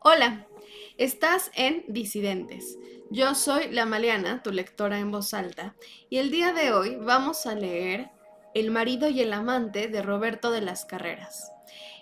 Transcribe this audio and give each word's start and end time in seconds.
Hola, 0.00 0.46
estás 0.96 1.50
en 1.56 1.84
Disidentes. 1.88 2.78
Yo 3.10 3.34
soy 3.34 3.68
la 3.72 3.84
Maleana, 3.84 4.44
tu 4.44 4.52
lectora 4.52 5.00
en 5.00 5.10
voz 5.10 5.34
alta, 5.34 5.74
y 6.08 6.18
el 6.18 6.30
día 6.30 6.52
de 6.52 6.70
hoy 6.70 6.94
vamos 6.94 7.46
a 7.46 7.56
leer 7.56 8.08
El 8.54 8.70
marido 8.70 9.08
y 9.08 9.20
el 9.22 9.32
amante 9.32 9.88
de 9.88 10.00
Roberto 10.00 10.52
de 10.52 10.60
las 10.60 10.84
Carreras. 10.84 11.50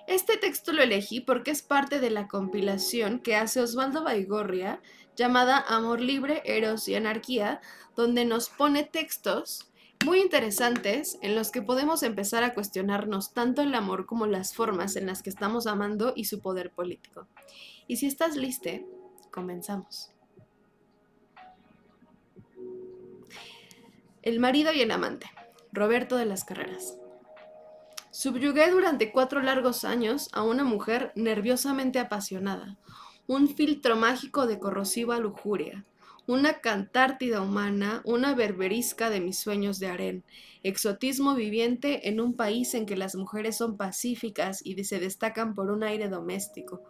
Este 0.07 0.37
texto 0.37 0.75
lo 0.75 0.83
elegí 0.83 1.21
porque 1.21 1.51
es 1.51 1.63
parte 1.63 1.99
de 1.99 2.11
la 2.11 2.29
compilación 2.29 3.19
que 3.19 3.35
hace 3.35 3.63
Osvaldo 3.63 4.05
Baigorria 4.05 4.83
llamada 5.17 5.59
Amor 5.59 6.03
Libre, 6.03 6.43
Eros 6.45 6.89
y 6.89 6.97
Anarquía, 6.97 7.63
donde 7.97 8.27
nos 8.27 8.51
pone 8.51 8.85
textos 8.85 9.71
muy 10.05 10.21
interesantes 10.21 11.19
en 11.23 11.35
los 11.35 11.51
que 11.51 11.63
podemos 11.63 12.03
empezar 12.03 12.45
a 12.45 12.53
cuestionarnos 12.53 13.33
tanto 13.33 13.63
el 13.63 13.75
amor 13.75 14.05
como 14.05 14.27
las 14.27 14.55
formas 14.55 14.97
en 14.97 15.07
las 15.07 15.23
que 15.23 15.31
estamos 15.31 15.67
amando 15.67 16.13
y 16.15 16.27
su 16.27 16.41
poder 16.41 16.71
político. 16.71 17.27
Y 17.89 17.97
si 17.97 18.07
estás 18.07 18.37
listo, 18.37 18.71
comenzamos. 19.31 20.11
El 24.23 24.41
marido 24.41 24.73
y 24.73 24.81
el 24.81 24.91
amante. 24.91 25.27
Roberto 25.73 26.17
de 26.17 26.25
las 26.25 26.45
Carreras. 26.45 26.97
Subyugué 28.11 28.71
durante 28.71 29.13
cuatro 29.13 29.43
largos 29.43 29.85
años 29.85 30.31
a 30.33 30.43
una 30.43 30.65
mujer 30.65 31.13
nerviosamente 31.15 31.99
apasionada, 31.99 32.79
un 33.27 33.49
filtro 33.49 33.95
mágico 33.95 34.47
de 34.47 34.59
corrosiva 34.59 35.19
lujuria, 35.21 35.85
una 36.27 36.61
cantártida 36.61 37.43
humana, 37.43 38.01
una 38.05 38.35
berberisca 38.35 39.11
de 39.11 39.21
mis 39.21 39.39
sueños 39.39 39.79
de 39.79 39.89
harén, 39.89 40.25
exotismo 40.63 41.35
viviente 41.35 42.09
en 42.09 42.21
un 42.21 42.35
país 42.35 42.75
en 42.75 42.87
que 42.87 42.97
las 42.97 43.15
mujeres 43.15 43.59
son 43.59 43.77
pacíficas 43.77 44.65
y 44.65 44.83
se 44.83 44.99
destacan 44.99 45.55
por 45.55 45.71
un 45.71 45.85
aire 45.85 46.09
doméstico, 46.09 46.83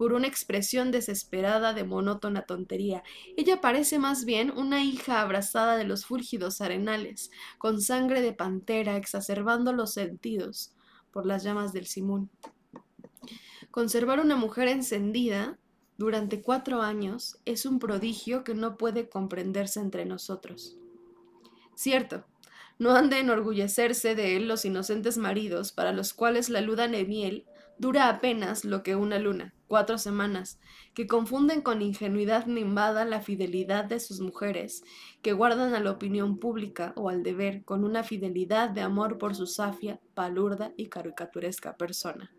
por 0.00 0.14
una 0.14 0.28
expresión 0.28 0.92
desesperada 0.92 1.74
de 1.74 1.84
monótona 1.84 2.46
tontería. 2.46 3.02
Ella 3.36 3.60
parece 3.60 3.98
más 3.98 4.24
bien 4.24 4.50
una 4.50 4.82
hija 4.82 5.20
abrazada 5.20 5.76
de 5.76 5.84
los 5.84 6.06
fúlgidos 6.06 6.62
arenales, 6.62 7.30
con 7.58 7.82
sangre 7.82 8.22
de 8.22 8.32
pantera 8.32 8.96
exacerbando 8.96 9.74
los 9.74 9.92
sentidos 9.92 10.72
por 11.10 11.26
las 11.26 11.44
llamas 11.44 11.74
del 11.74 11.84
simón. 11.84 12.30
Conservar 13.70 14.20
una 14.20 14.36
mujer 14.36 14.68
encendida 14.68 15.58
durante 15.98 16.40
cuatro 16.40 16.80
años 16.80 17.36
es 17.44 17.66
un 17.66 17.78
prodigio 17.78 18.42
que 18.42 18.54
no 18.54 18.78
puede 18.78 19.10
comprenderse 19.10 19.80
entre 19.80 20.06
nosotros. 20.06 20.78
Cierto, 21.74 22.24
no 22.78 22.92
han 22.92 23.10
de 23.10 23.18
enorgullecerse 23.18 24.14
de 24.14 24.38
él 24.38 24.48
los 24.48 24.64
inocentes 24.64 25.18
maridos 25.18 25.72
para 25.72 25.92
los 25.92 26.14
cuales 26.14 26.48
la 26.48 26.62
luna 26.62 26.88
de 26.88 27.04
miel 27.04 27.44
dura 27.76 28.08
apenas 28.08 28.64
lo 28.64 28.82
que 28.82 28.96
una 28.96 29.18
luna, 29.18 29.52
cuatro 29.70 29.98
semanas, 29.98 30.58
que 30.94 31.06
confunden 31.06 31.62
con 31.62 31.80
ingenuidad 31.80 32.46
nimbada 32.46 33.04
la 33.04 33.20
fidelidad 33.20 33.84
de 33.84 34.00
sus 34.00 34.18
mujeres, 34.20 34.82
que 35.22 35.32
guardan 35.32 35.76
a 35.76 35.80
la 35.80 35.92
opinión 35.92 36.40
pública 36.40 36.92
o 36.96 37.08
al 37.08 37.22
deber 37.22 37.64
con 37.64 37.84
una 37.84 38.02
fidelidad 38.02 38.70
de 38.70 38.80
amor 38.80 39.16
por 39.16 39.36
su 39.36 39.46
safia, 39.46 40.00
palurda 40.14 40.72
y 40.76 40.88
caricaturesca 40.88 41.76
persona. 41.76 42.34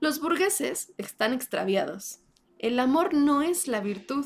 Los 0.00 0.18
burgueses 0.18 0.94
están 0.96 1.34
extraviados, 1.34 2.20
el 2.58 2.80
amor 2.80 3.12
no 3.12 3.42
es 3.42 3.68
la 3.68 3.80
virtud. 3.80 4.24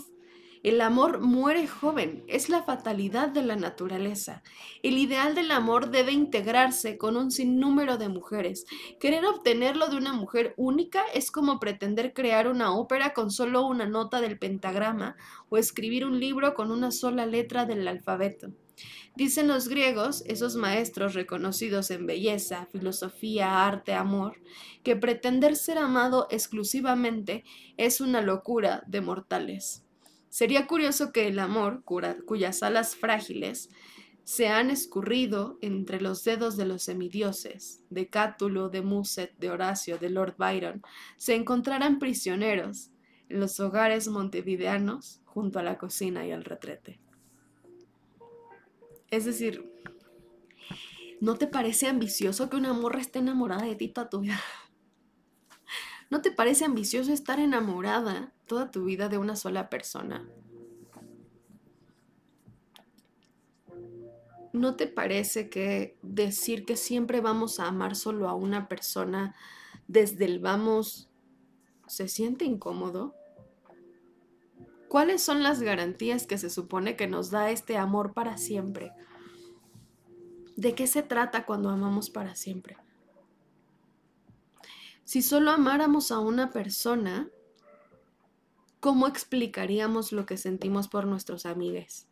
El 0.64 0.80
amor 0.80 1.20
muere 1.20 1.68
joven, 1.68 2.24
es 2.26 2.48
la 2.48 2.64
fatalidad 2.64 3.28
de 3.28 3.42
la 3.42 3.54
naturaleza. 3.54 4.42
El 4.82 4.98
ideal 4.98 5.36
del 5.36 5.52
amor 5.52 5.90
debe 5.90 6.12
integrarse 6.12 6.98
con 6.98 7.16
un 7.16 7.30
sinnúmero 7.30 7.96
de 7.96 8.08
mujeres. 8.08 8.64
Querer 8.98 9.24
obtenerlo 9.24 9.86
de 9.86 9.96
una 9.96 10.12
mujer 10.12 10.54
única 10.56 11.04
es 11.14 11.30
como 11.30 11.60
pretender 11.60 12.12
crear 12.12 12.48
una 12.48 12.74
ópera 12.74 13.14
con 13.14 13.30
solo 13.30 13.66
una 13.66 13.86
nota 13.86 14.20
del 14.20 14.38
pentagrama 14.38 15.16
o 15.48 15.58
escribir 15.58 16.04
un 16.04 16.18
libro 16.18 16.54
con 16.54 16.72
una 16.72 16.90
sola 16.90 17.24
letra 17.24 17.64
del 17.64 17.86
alfabeto. 17.86 18.48
Dicen 19.14 19.48
los 19.48 19.68
griegos, 19.68 20.22
esos 20.26 20.54
maestros 20.54 21.14
reconocidos 21.14 21.90
en 21.90 22.06
belleza, 22.06 22.66
filosofía, 22.70 23.66
arte, 23.66 23.92
amor, 23.92 24.40
que 24.84 24.96
pretender 24.96 25.56
ser 25.56 25.78
amado 25.78 26.28
exclusivamente 26.30 27.44
es 27.76 28.00
una 28.00 28.22
locura 28.22 28.84
de 28.86 29.00
mortales. 29.00 29.87
Sería 30.30 30.66
curioso 30.66 31.12
que 31.12 31.26
el 31.26 31.38
amor, 31.38 31.82
cuyas 31.84 32.62
alas 32.62 32.96
frágiles 32.96 33.70
se 34.24 34.48
han 34.48 34.70
escurrido 34.70 35.58
entre 35.62 36.02
los 36.02 36.22
dedos 36.22 36.58
de 36.58 36.66
los 36.66 36.82
semidioses, 36.82 37.82
de 37.88 38.08
Cátulo, 38.08 38.68
de 38.68 38.82
Muset, 38.82 39.34
de 39.38 39.50
Horacio, 39.50 39.96
de 39.96 40.10
Lord 40.10 40.36
Byron, 40.36 40.82
se 41.16 41.34
encontraran 41.34 41.98
prisioneros 41.98 42.90
en 43.30 43.40
los 43.40 43.58
hogares 43.58 44.08
montevideanos 44.08 45.22
junto 45.24 45.58
a 45.58 45.62
la 45.62 45.78
cocina 45.78 46.26
y 46.26 46.32
al 46.32 46.44
retrete. 46.44 47.00
Es 49.10 49.24
decir, 49.24 49.72
¿no 51.22 51.36
te 51.36 51.46
parece 51.46 51.86
ambicioso 51.86 52.50
que 52.50 52.56
una 52.56 52.74
morra 52.74 53.00
esté 53.00 53.20
enamorada 53.20 53.64
de 53.64 53.76
ti 53.76 53.88
toda? 53.88 54.38
¿No 56.10 56.22
te 56.22 56.30
parece 56.30 56.64
ambicioso 56.64 57.12
estar 57.12 57.38
enamorada 57.38 58.32
toda 58.46 58.70
tu 58.70 58.84
vida 58.84 59.08
de 59.08 59.18
una 59.18 59.36
sola 59.36 59.68
persona? 59.68 60.26
¿No 64.54 64.76
te 64.76 64.86
parece 64.86 65.50
que 65.50 65.98
decir 66.02 66.64
que 66.64 66.76
siempre 66.76 67.20
vamos 67.20 67.60
a 67.60 67.66
amar 67.66 67.94
solo 67.94 68.28
a 68.28 68.34
una 68.34 68.68
persona 68.68 69.34
desde 69.86 70.24
el 70.24 70.38
vamos 70.38 71.10
se 71.86 72.08
siente 72.08 72.46
incómodo? 72.46 73.14
¿Cuáles 74.88 75.22
son 75.22 75.42
las 75.42 75.60
garantías 75.60 76.26
que 76.26 76.38
se 76.38 76.48
supone 76.48 76.96
que 76.96 77.06
nos 77.06 77.30
da 77.30 77.50
este 77.50 77.76
amor 77.76 78.14
para 78.14 78.38
siempre? 78.38 78.92
¿De 80.56 80.74
qué 80.74 80.86
se 80.86 81.02
trata 81.02 81.44
cuando 81.44 81.68
amamos 81.68 82.08
para 82.08 82.34
siempre? 82.34 82.78
Si 85.08 85.22
solo 85.22 85.52
amáramos 85.52 86.12
a 86.12 86.18
una 86.18 86.50
persona, 86.50 87.30
¿cómo 88.78 89.06
explicaríamos 89.06 90.12
lo 90.12 90.26
que 90.26 90.36
sentimos 90.36 90.86
por 90.86 91.06
nuestros 91.06 91.46
amigos? 91.46 92.06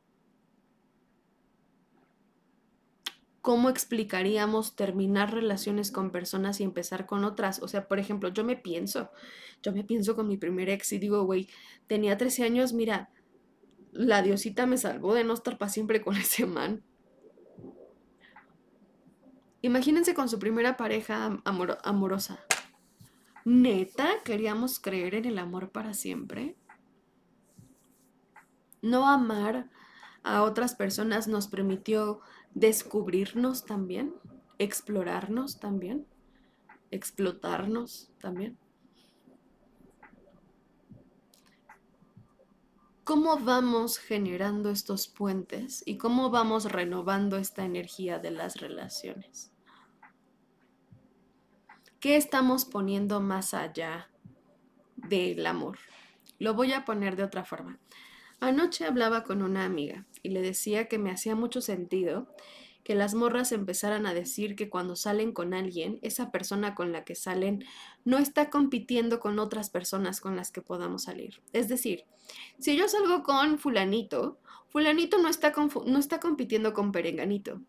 ¿Cómo 3.43 3.69
explicaríamos 3.69 4.77
terminar 4.77 5.35
relaciones 5.35 5.93
con 5.93 6.11
personas 6.11 6.59
y 6.59 6.65
empezar 6.65 7.05
con 7.05 7.25
otras? 7.25 7.63
O 7.63 7.69
sea, 7.69 7.87
por 7.87 7.99
ejemplo, 7.99 8.31
yo 8.31 8.45
me 8.45 8.57
pienso, 8.57 9.11
yo 9.63 9.75
me 9.75 9.85
pienso 9.85 10.17
con 10.17 10.27
mi 10.27 10.39
primer 10.39 10.71
ex 10.71 10.91
y 10.95 10.99
digo, 10.99 11.23
güey, 11.25 11.51
tenía 11.87 12.17
13 12.17 12.45
años, 12.45 12.73
mira, 12.73 13.11
la 13.93 14.23
diosita 14.23 14.65
me 14.65 14.79
salvó 14.79 15.13
de 15.13 15.23
no 15.23 15.35
estar 15.35 15.59
para 15.59 15.71
siempre 15.71 16.01
con 16.01 16.17
ese 16.17 16.47
man. 16.47 16.83
Imagínense 19.61 20.15
con 20.15 20.31
su 20.31 20.39
primera 20.39 20.79
pareja 20.79 21.43
amorosa. 21.45 22.41
¿Neta 23.49 24.09
queríamos 24.25 24.81
creer 24.81 25.15
en 25.15 25.25
el 25.25 25.39
amor 25.39 25.71
para 25.71 25.95
siempre? 25.95 26.57
No 28.83 29.09
amar 29.09 29.71
a 30.25 30.43
otras 30.43 30.75
personas 30.75 31.29
nos 31.29 31.47
permitió 31.47 32.23
descubrirnos 32.55 33.65
también, 33.65 34.13
explorarnos 34.59 35.61
también, 35.61 36.09
explotarnos 36.91 38.11
también. 38.21 38.59
¿Cómo 43.05 43.39
vamos 43.39 43.99
generando 43.99 44.71
estos 44.71 45.07
puentes 45.07 45.85
y 45.87 45.99
cómo 45.99 46.31
vamos 46.31 46.65
renovando 46.65 47.37
esta 47.37 47.65
energía 47.65 48.19
de 48.19 48.33
las 48.33 48.57
relaciones? 48.57 49.56
¿Qué 52.01 52.17
estamos 52.17 52.67
poniendo 52.67 53.21
más 53.21 53.55
allá 53.55 54.11
del 54.97 55.47
amor? 55.47 55.79
Lo 56.39 56.53
voy 56.53 56.75
a 56.75 56.85
poner 56.85 57.17
de 57.17 57.25
otra 57.25 57.47
forma. 57.47 57.79
Anoche 58.39 58.85
hablaba 58.85 59.25
con 59.25 59.43
una 59.43 59.65
amiga 59.65 60.05
y 60.23 60.29
le 60.29 60.43
decía 60.43 60.89
que 60.89 60.99
me 60.99 61.11
hacía 61.11 61.35
mucho 61.35 61.63
sentido 61.63 62.29
que 62.85 62.95
las 62.95 63.15
morras 63.15 63.51
empezaran 63.51 64.05
a 64.05 64.13
decir 64.13 64.57
que 64.57 64.69
cuando 64.69 64.95
salen 64.95 65.33
con 65.33 65.55
alguien, 65.55 65.99
esa 66.03 66.31
persona 66.31 66.75
con 66.75 66.93
la 66.93 67.03
que 67.03 67.15
salen 67.15 67.65
no 68.05 68.19
está 68.19 68.51
compitiendo 68.51 69.19
con 69.19 69.39
otras 69.39 69.71
personas 69.71 70.21
con 70.21 70.37
las 70.37 70.53
que 70.53 70.61
podamos 70.61 71.05
salir. 71.05 71.41
Es 71.55 71.67
decir, 71.69 72.05
si 72.59 72.77
yo 72.77 72.89
salgo 72.89 73.23
con 73.23 73.59
fulanito, 73.59 74.39
fulanito 74.69 75.17
no 75.17 75.29
está, 75.29 75.55
no 75.87 75.99
está 75.99 76.21
compitiendo 76.21 76.75
con 76.75 76.93
perenganito. 76.93 77.63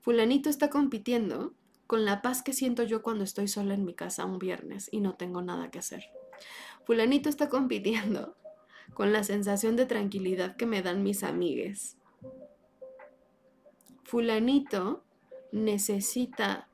Fulanito 0.00 0.48
está 0.48 0.70
compitiendo 0.70 1.54
con 1.86 2.04
la 2.04 2.22
paz 2.22 2.42
que 2.42 2.52
siento 2.52 2.82
yo 2.82 3.02
cuando 3.02 3.24
estoy 3.24 3.48
sola 3.48 3.74
en 3.74 3.84
mi 3.84 3.94
casa 3.94 4.24
un 4.24 4.38
viernes 4.38 4.88
y 4.90 5.00
no 5.00 5.14
tengo 5.14 5.42
nada 5.42 5.70
que 5.70 5.78
hacer. 5.78 6.04
Fulanito 6.84 7.28
está 7.28 7.48
compitiendo 7.48 8.36
con 8.94 9.12
la 9.12 9.24
sensación 9.24 9.76
de 9.76 9.86
tranquilidad 9.86 10.56
que 10.56 10.66
me 10.66 10.82
dan 10.82 11.02
mis 11.02 11.22
amigues 11.22 11.96
fulanito 14.06 15.02
necesita 15.50 16.68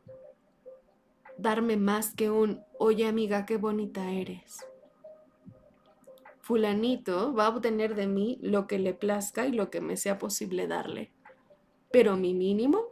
darme 1.39 1.79
más 1.79 2.15
que 2.15 2.31
un, 2.31 2.63
oye 2.79 3.07
amiga, 3.07 3.47
qué 3.47 3.57
bonita 3.57 4.11
eres. 4.11 4.67
fulanito 6.43 7.33
va 7.33 7.47
a 7.47 7.49
obtener 7.49 7.95
de 7.95 8.07
mí 8.07 8.39
lo 8.43 8.67
que 8.67 8.79
le 8.79 8.93
plazca 8.93 9.47
y 9.47 9.53
lo 9.53 9.71
que 9.71 9.81
me 9.81 9.97
sea 9.97 10.19
posible 10.19 10.67
darle. 10.67 11.11
Pero 11.91 12.17
mi 12.17 12.35
mínimo 12.35 12.89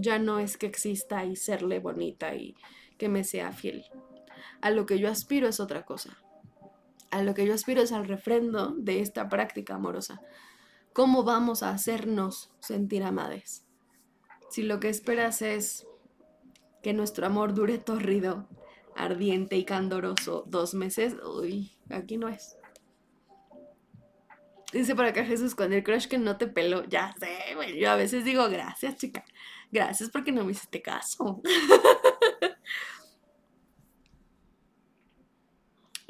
ya 0.00 0.18
no 0.18 0.38
es 0.38 0.56
que 0.56 0.66
exista 0.66 1.24
y 1.24 1.36
serle 1.36 1.78
bonita 1.78 2.34
y 2.34 2.56
que 2.98 3.08
me 3.08 3.24
sea 3.24 3.52
fiel. 3.52 3.84
A 4.60 4.70
lo 4.70 4.86
que 4.86 4.98
yo 4.98 5.08
aspiro 5.08 5.48
es 5.48 5.60
otra 5.60 5.84
cosa. 5.84 6.18
A 7.10 7.22
lo 7.22 7.34
que 7.34 7.46
yo 7.46 7.54
aspiro 7.54 7.82
es 7.82 7.92
al 7.92 8.06
refrendo 8.06 8.74
de 8.76 9.00
esta 9.00 9.28
práctica 9.28 9.74
amorosa. 9.74 10.20
¿Cómo 10.92 11.24
vamos 11.24 11.62
a 11.62 11.70
hacernos 11.70 12.52
sentir 12.60 13.02
amades? 13.02 13.64
Si 14.50 14.62
lo 14.62 14.80
que 14.80 14.88
esperas 14.88 15.42
es 15.42 15.86
que 16.82 16.92
nuestro 16.92 17.26
amor 17.26 17.54
dure 17.54 17.78
torrido, 17.78 18.48
ardiente 18.96 19.56
y 19.56 19.64
candoroso 19.64 20.44
dos 20.46 20.74
meses, 20.74 21.16
uy, 21.24 21.70
aquí 21.90 22.16
no 22.16 22.28
es. 22.28 22.56
Dice 24.72 24.94
por 24.94 25.04
acá 25.04 25.24
Jesús, 25.24 25.54
con 25.54 25.72
el 25.72 25.82
crush 25.82 26.06
que 26.06 26.18
no 26.18 26.36
te 26.36 26.46
peló, 26.46 26.84
ya 26.84 27.14
sé, 27.18 27.54
güey, 27.56 27.78
yo 27.78 27.90
a 27.90 27.96
veces 27.96 28.24
digo, 28.24 28.48
gracias 28.48 28.96
chica, 28.96 29.24
gracias 29.70 30.10
porque 30.10 30.32
no 30.32 30.44
me 30.44 30.52
hiciste 30.52 30.82
caso. 30.82 31.42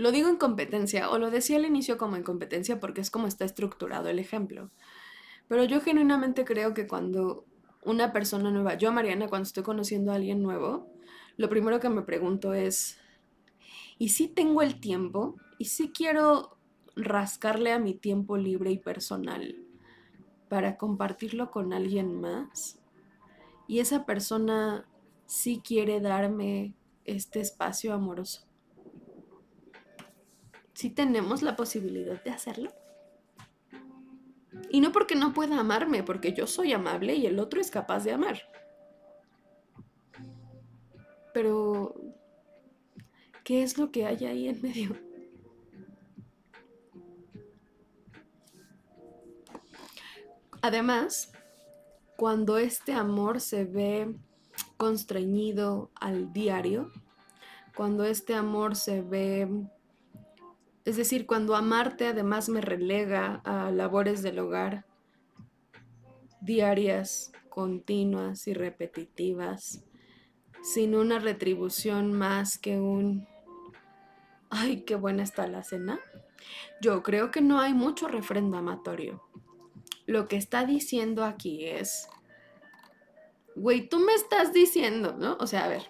Lo 0.01 0.13
digo 0.13 0.31
en 0.31 0.37
competencia, 0.37 1.11
o 1.11 1.19
lo 1.19 1.31
decía 1.31 1.59
al 1.59 1.67
inicio 1.67 1.99
como 1.99 2.17
en 2.17 2.23
competencia 2.23 2.81
porque 2.81 3.03
es 3.03 3.11
como 3.11 3.27
está 3.27 3.45
estructurado 3.45 4.09
el 4.09 4.19
ejemplo. 4.19 4.71
Pero 5.47 5.65
yo 5.65 5.83
genuinamente 5.83 6.47
creo 6.47 6.73
que 6.73 6.87
cuando 6.87 7.45
una 7.85 8.11
persona 8.11 8.51
nueva, 8.51 8.77
yo 8.79 8.93
Mariana, 8.93 9.29
cuando 9.29 9.47
estoy 9.47 9.63
conociendo 9.63 10.11
a 10.11 10.15
alguien 10.15 10.43
nuevo, 10.43 10.91
lo 11.37 11.51
primero 11.51 11.81
que 11.81 11.91
me 11.91 12.01
pregunto 12.01 12.55
es, 12.55 12.99
¿y 13.99 14.09
si 14.09 14.27
tengo 14.29 14.63
el 14.63 14.81
tiempo? 14.81 15.37
¿Y 15.59 15.67
si 15.67 15.91
quiero 15.91 16.57
rascarle 16.97 17.71
a 17.73 17.79
mi 17.79 17.93
tiempo 17.93 18.39
libre 18.39 18.71
y 18.71 18.79
personal 18.79 19.55
para 20.49 20.79
compartirlo 20.79 21.51
con 21.51 21.75
alguien 21.75 22.19
más? 22.19 22.80
Y 23.71 23.79
esa 23.79 24.05
persona 24.05 24.85
sí 25.27 25.63
quiere 25.65 26.01
darme 26.01 26.75
este 27.05 27.39
espacio 27.39 27.95
amoroso 27.95 28.51
si 30.75 30.91
tenemos 30.91 31.43
la 31.43 31.55
posibilidad 31.55 32.21
de 32.25 32.31
hacerlo. 32.31 32.73
Y 34.71 34.81
no 34.81 34.91
porque 34.91 35.15
no 35.15 35.33
pueda 35.33 35.61
amarme, 35.61 36.03
porque 36.03 36.33
yo 36.33 36.49
soy 36.49 36.73
amable 36.73 37.15
y 37.15 37.27
el 37.27 37.39
otro 37.39 37.61
es 37.61 37.71
capaz 37.71 38.03
de 38.03 38.11
amar. 38.11 38.41
Pero, 41.33 41.95
¿qué 43.45 43.63
es 43.63 43.79
lo 43.79 43.93
que 43.93 44.05
hay 44.05 44.25
ahí 44.25 44.49
en 44.49 44.61
medio? 44.61 44.97
Además, 50.61 51.33
cuando 52.21 52.59
este 52.59 52.93
amor 52.93 53.41
se 53.41 53.65
ve 53.65 54.15
constreñido 54.77 55.91
al 55.95 56.35
diario, 56.35 56.93
cuando 57.75 58.05
este 58.05 58.35
amor 58.35 58.77
se 58.77 59.01
ve 59.01 59.49
es 60.85 60.99
decir, 60.99 61.27
cuando 61.27 61.57
amarte 61.57 62.09
además 62.09 62.51
me 62.51 62.61
relega 62.61 63.37
a 63.37 63.71
labores 63.71 64.23
del 64.23 64.39
hogar 64.39 64.85
diarias, 66.43 67.33
continuas 67.49 68.47
y 68.47 68.53
repetitivas, 68.53 69.83
sin 70.63 70.95
una 70.97 71.21
retribución 71.21 72.13
más 72.13 72.59
que 72.59 72.79
un, 72.79 73.27
ay, 74.51 74.83
qué 74.83 74.95
buena 74.95 75.23
está 75.23 75.47
la 75.47 75.63
cena. 75.63 75.99
Yo 76.83 77.03
creo 77.03 77.31
que 77.31 77.41
no 77.41 77.61
hay 77.61 77.73
mucho 77.73 78.09
refrendo 78.09 78.59
amatorio. 78.59 79.23
Lo 80.11 80.27
que 80.27 80.35
está 80.35 80.67
diciendo 80.67 81.25
aquí 81.25 81.67
es, 81.67 82.09
güey, 83.55 83.89
tú 83.89 84.01
me 84.01 84.13
estás 84.13 84.53
diciendo, 84.53 85.15
¿no? 85.17 85.37
O 85.39 85.47
sea, 85.47 85.67
a 85.67 85.69
ver, 85.69 85.89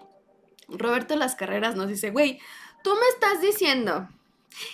Roberto 0.69 1.17
Las 1.17 1.37
Carreras 1.37 1.75
nos 1.75 1.89
dice, 1.89 2.11
güey, 2.11 2.39
tú 2.85 2.91
me 2.91 3.07
estás 3.15 3.41
diciendo 3.41 4.11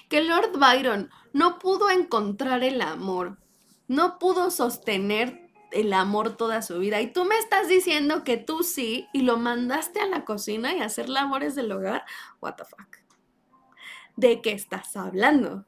que 0.08 0.20
Lord 0.20 0.58
Byron 0.58 1.10
no 1.32 1.60
pudo 1.60 1.90
encontrar 1.90 2.64
el 2.64 2.80
amor, 2.80 3.38
no 3.86 4.18
pudo 4.18 4.50
sostener 4.50 5.48
el 5.70 5.92
amor 5.92 6.36
toda 6.36 6.60
su 6.60 6.80
vida. 6.80 7.00
Y 7.00 7.12
tú 7.12 7.24
me 7.24 7.38
estás 7.38 7.68
diciendo 7.68 8.24
que 8.24 8.38
tú 8.38 8.64
sí 8.64 9.06
y 9.12 9.22
lo 9.22 9.36
mandaste 9.36 10.00
a 10.00 10.06
la 10.06 10.24
cocina 10.24 10.74
y 10.74 10.80
a 10.80 10.86
hacer 10.86 11.08
labores 11.08 11.54
del 11.54 11.70
hogar. 11.70 12.04
What 12.40 12.54
the 12.54 12.64
fuck? 12.64 12.96
¿De 14.16 14.42
qué 14.42 14.50
estás 14.50 14.96
hablando? 14.96 15.66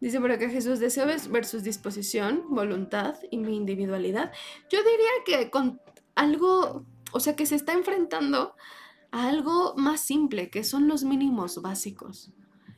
Dice 0.00 0.18
por 0.18 0.32
acá 0.32 0.48
Jesús, 0.48 0.78
deseo 0.78 1.06
versus 1.30 1.62
disposición, 1.62 2.44
voluntad 2.48 3.16
y 3.30 3.36
mi 3.36 3.54
individualidad. 3.54 4.32
Yo 4.70 4.78
diría 4.78 5.10
que 5.26 5.50
con 5.50 5.80
algo, 6.14 6.86
o 7.12 7.20
sea, 7.20 7.36
que 7.36 7.44
se 7.44 7.56
está 7.56 7.74
enfrentando 7.74 8.54
algo 9.10 9.74
más 9.76 10.00
simple, 10.00 10.48
que 10.50 10.64
son 10.64 10.88
los 10.88 11.04
mínimos 11.04 11.60
básicos, 11.60 12.32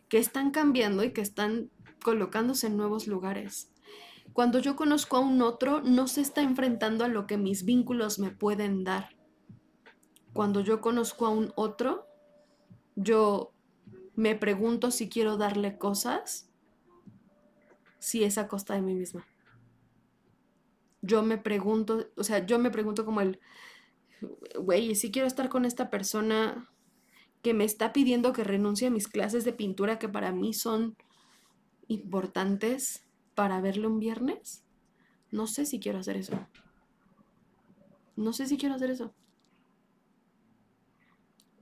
que 0.09 0.19
están 0.19 0.51
cambiando 0.51 1.05
y 1.05 1.13
que 1.13 1.21
están 1.21 1.71
colocándose 2.03 2.67
en 2.67 2.77
nuevos 2.77 3.07
lugares. 3.07 3.71
Cuando 4.33 4.59
yo 4.59 4.77
conozco 4.77 5.17
a 5.17 5.21
un 5.21 5.43
otro, 5.43 5.81
no 5.83 6.09
se 6.09 6.23
está 6.23 6.43
enfrentando 6.43 7.05
a 7.05 7.09
lo 7.09 7.27
que 7.27 7.37
mis 7.37 7.65
vínculos 7.65 8.19
me 8.19 8.31
pueden 8.31 8.83
dar. 8.83 9.11
Cuando 10.33 10.61
yo 10.61 10.81
conozco 10.81 11.27
a 11.27 11.31
un 11.31 11.53
otro, 11.55 12.07
yo 12.97 13.53
me 14.15 14.35
pregunto 14.35 14.91
si 14.91 15.09
quiero 15.09 15.37
darle 15.37 15.79
cosas, 15.79 16.52
si 18.03 18.25
es 18.25 18.37
a 18.37 18.49
costa 18.49 18.75
de 18.75 18.83
mí 18.83 18.95
misma. 18.95 19.25
Yo 21.03 21.23
me 21.23 21.39
pregunto, 21.39 22.09
o 22.17 22.25
sea, 22.25 22.45
yo 22.45 22.59
me 22.59 22.73
pregunto 22.73 23.05
como 23.05 23.21
el, 23.21 23.39
güey, 24.59 24.97
si 24.97 25.13
quiero 25.13 25.29
estar 25.29 25.49
con 25.49 25.65
esta 25.65 25.89
persona 25.89 26.69
que 27.43 27.55
me 27.55 27.63
está 27.63 27.93
pidiendo 27.93 28.33
que 28.33 28.43
renuncie 28.43 28.89
a 28.89 28.91
mis 28.91 29.07
clases 29.07 29.45
de 29.45 29.53
pintura 29.53 30.01
que 30.01 30.09
para 30.09 30.33
mí 30.33 30.53
son 30.53 30.97
importantes 31.87 33.05
para 33.37 33.61
verlo 33.61 33.89
un 33.89 34.01
viernes. 34.01 34.65
No 35.31 35.47
sé 35.47 35.65
si 35.65 35.79
quiero 35.79 36.01
hacer 36.01 36.17
eso. 36.17 36.37
No 38.17 38.33
sé 38.33 38.47
si 38.47 38.57
quiero 38.57 38.75
hacer 38.75 38.91
eso. 38.91 39.15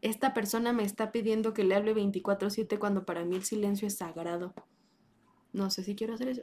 Esta 0.00 0.32
persona 0.32 0.72
me 0.72 0.84
está 0.84 1.12
pidiendo 1.12 1.52
que 1.52 1.64
le 1.64 1.74
hable 1.74 1.92
24/7 1.94 2.78
cuando 2.78 3.04
para 3.04 3.26
mí 3.26 3.36
el 3.36 3.44
silencio 3.44 3.86
es 3.86 3.98
sagrado. 3.98 4.54
No 5.52 5.70
sé 5.70 5.82
si 5.84 5.94
quiero 5.94 6.14
hacer 6.14 6.28
eso. 6.28 6.42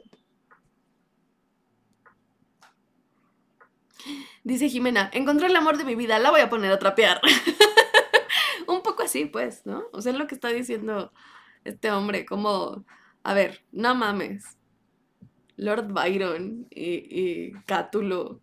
Dice 4.44 4.68
Jimena, 4.68 5.10
encontré 5.12 5.46
el 5.48 5.56
amor 5.56 5.76
de 5.76 5.84
mi 5.84 5.94
vida, 5.94 6.18
la 6.18 6.30
voy 6.30 6.40
a 6.40 6.48
poner 6.48 6.72
a 6.72 6.78
trapear. 6.78 7.20
Un 8.66 8.82
poco 8.82 9.02
así, 9.02 9.24
pues, 9.26 9.66
¿no? 9.66 9.84
O 9.92 10.00
sea, 10.00 10.12
es 10.12 10.18
lo 10.18 10.26
que 10.26 10.34
está 10.34 10.48
diciendo 10.48 11.12
este 11.64 11.90
hombre, 11.90 12.24
como, 12.24 12.84
a 13.24 13.34
ver, 13.34 13.64
no 13.72 13.94
mames. 13.94 14.56
Lord 15.56 15.92
Byron 15.92 16.68
y, 16.70 16.92
y 17.10 17.52
Cátulo 17.66 18.40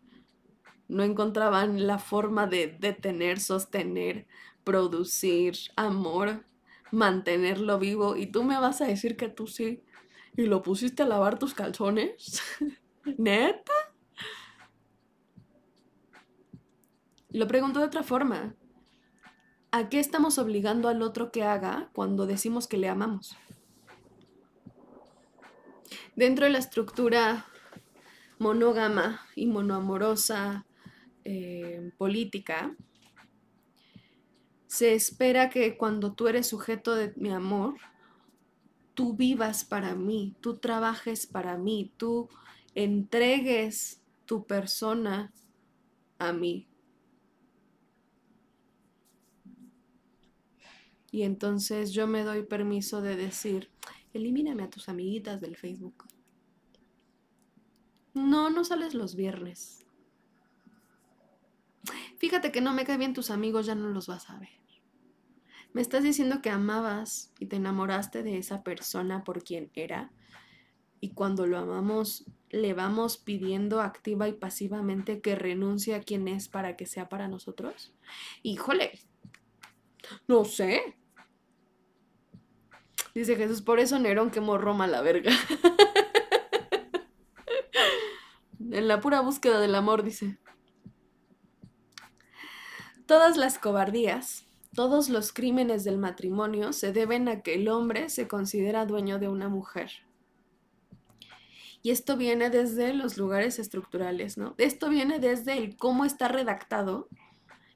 no 0.87 1.03
encontraban 1.03 1.87
la 1.87 1.97
forma 1.97 2.47
de 2.47 2.75
detener, 2.79 3.39
sostener, 3.39 4.27
producir 4.63 5.55
amor, 5.75 6.43
mantenerlo 6.91 7.79
vivo. 7.79 8.15
Y 8.15 8.27
tú 8.27 8.43
me 8.43 8.59
vas 8.59 8.81
a 8.81 8.85
decir 8.85 9.17
que 9.17 9.29
tú 9.29 9.47
sí. 9.47 9.81
¿Y 10.37 10.47
lo 10.47 10.61
pusiste 10.61 11.03
a 11.03 11.07
lavar 11.07 11.39
tus 11.39 11.53
calzones? 11.53 12.41
¿Neta? 13.17 13.73
Lo 17.29 17.47
pregunto 17.47 17.79
de 17.79 17.85
otra 17.85 18.03
forma. 18.03 18.55
¿A 19.71 19.89
qué 19.89 19.99
estamos 19.99 20.37
obligando 20.37 20.87
al 20.87 21.01
otro 21.01 21.31
que 21.31 21.43
haga 21.43 21.89
cuando 21.93 22.25
decimos 22.25 22.67
que 22.67 22.77
le 22.77 22.87
amamos? 22.87 23.35
Dentro 26.15 26.45
de 26.45 26.51
la 26.51 26.59
estructura 26.59 27.45
monógama 28.39 29.21
y 29.35 29.47
monoamorosa 29.47 30.65
eh, 31.25 31.91
política, 31.97 32.75
se 34.67 34.93
espera 34.93 35.49
que 35.49 35.77
cuando 35.77 36.13
tú 36.13 36.27
eres 36.27 36.47
sujeto 36.47 36.95
de 36.95 37.13
mi 37.17 37.31
amor, 37.31 37.75
tú 38.95 39.13
vivas 39.13 39.63
para 39.63 39.93
mí, 39.93 40.35
tú 40.41 40.57
trabajes 40.57 41.27
para 41.27 41.57
mí, 41.57 41.91
tú 41.97 42.29
entregues 42.73 44.01
tu 44.25 44.45
persona 44.47 45.31
a 46.17 46.33
mí. 46.33 46.67
Y 51.11 51.23
entonces 51.23 51.91
yo 51.91 52.07
me 52.07 52.23
doy 52.23 52.43
permiso 52.43 53.01
de 53.01 53.15
decir, 53.15 53.69
elimíname 54.13 54.63
a 54.63 54.69
tus 54.69 54.89
amiguitas 54.89 55.39
del 55.39 55.55
Facebook. 55.55 56.05
No, 58.13 58.49
no 58.49 58.63
sales 58.63 58.93
los 58.93 59.15
viernes. 59.15 59.85
Fíjate 62.17 62.51
que 62.51 62.61
no 62.61 62.73
me 62.73 62.85
caen 62.85 62.99
bien 62.99 63.13
tus 63.13 63.29
amigos, 63.29 63.65
ya 63.65 63.75
no 63.75 63.89
los 63.89 64.07
vas 64.07 64.29
a 64.29 64.39
ver. 64.39 64.64
Me 65.75 65.81
estás 65.81 66.05
diciendo 66.05 66.41
que 66.41 66.49
amabas 66.49 67.33
y 67.37 67.47
te 67.47 67.57
enamoraste 67.57 68.23
de 68.23 68.37
esa 68.37 68.63
persona 68.63 69.25
por 69.25 69.43
quien 69.43 69.71
era. 69.73 70.09
Y 71.01 71.09
cuando 71.09 71.47
lo 71.47 71.57
amamos, 71.57 72.23
le 72.49 72.73
vamos 72.73 73.17
pidiendo 73.17 73.81
activa 73.81 74.29
y 74.29 74.31
pasivamente 74.31 75.19
que 75.19 75.35
renuncie 75.35 75.93
a 75.93 76.01
quien 76.01 76.29
es 76.29 76.47
para 76.47 76.77
que 76.77 76.85
sea 76.85 77.09
para 77.09 77.27
nosotros. 77.27 77.93
Híjole, 78.41 78.97
no 80.29 80.45
sé. 80.45 80.95
Dice 83.13 83.35
Jesús, 83.35 83.61
por 83.61 83.81
eso 83.81 83.99
Nerón 83.99 84.31
quemó 84.31 84.57
Roma 84.57 84.87
la 84.87 85.01
verga. 85.01 85.33
en 88.71 88.87
la 88.87 89.01
pura 89.01 89.19
búsqueda 89.19 89.59
del 89.59 89.75
amor, 89.75 90.03
dice. 90.03 90.37
Todas 93.05 93.35
las 93.35 93.59
cobardías, 93.59 94.45
todos 94.75 95.07
los 95.09 95.31
crímenes 95.31 95.85
del 95.85 95.97
matrimonio 95.97 96.73
se 96.73 96.91
deben 96.91 97.29
a 97.29 97.41
que 97.41 97.55
el 97.55 97.69
hombre 97.69 98.09
se 98.09 98.27
considera 98.27 98.85
dueño 98.85 99.19
de 99.19 99.29
una 99.29 99.47
mujer. 99.47 99.89
Y 101.81 101.91
esto 101.91 102.17
viene 102.17 102.49
desde 102.49 102.93
los 102.93 103.17
lugares 103.17 103.57
estructurales, 103.57 104.37
¿no? 104.37 104.53
Esto 104.57 104.89
viene 104.89 105.19
desde 105.19 105.57
el 105.57 105.77
cómo 105.77 106.03
está 106.03 106.27
redactado 106.27 107.07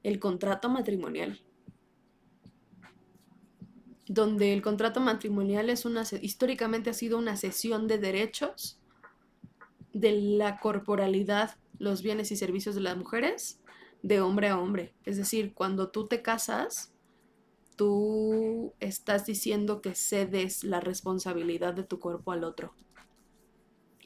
el 0.03 0.19
contrato 0.19 0.67
matrimonial. 0.67 1.39
Donde 4.07 4.53
el 4.53 4.61
contrato 4.61 4.99
matrimonial 4.99 5.69
es 5.69 5.85
una, 5.85 6.03
históricamente 6.21 6.89
ha 6.89 6.93
sido 6.93 7.17
una 7.17 7.37
cesión 7.37 7.87
de 7.87 7.97
derechos 7.97 8.81
de 9.93 10.19
la 10.19 10.59
corporalidad, 10.59 11.55
los 11.77 12.01
bienes 12.01 12.31
y 12.31 12.35
servicios 12.35 12.75
de 12.75 12.81
las 12.81 12.97
mujeres 12.97 13.61
de 14.01 14.21
hombre 14.21 14.49
a 14.49 14.59
hombre. 14.59 14.93
Es 15.05 15.17
decir, 15.17 15.53
cuando 15.53 15.89
tú 15.89 16.07
te 16.07 16.21
casas, 16.21 16.93
tú 17.75 18.73
estás 18.79 19.25
diciendo 19.25 19.81
que 19.81 19.95
cedes 19.95 20.63
la 20.63 20.79
responsabilidad 20.79 21.73
de 21.73 21.83
tu 21.83 21.99
cuerpo 21.99 22.31
al 22.31 22.43
otro. 22.43 22.73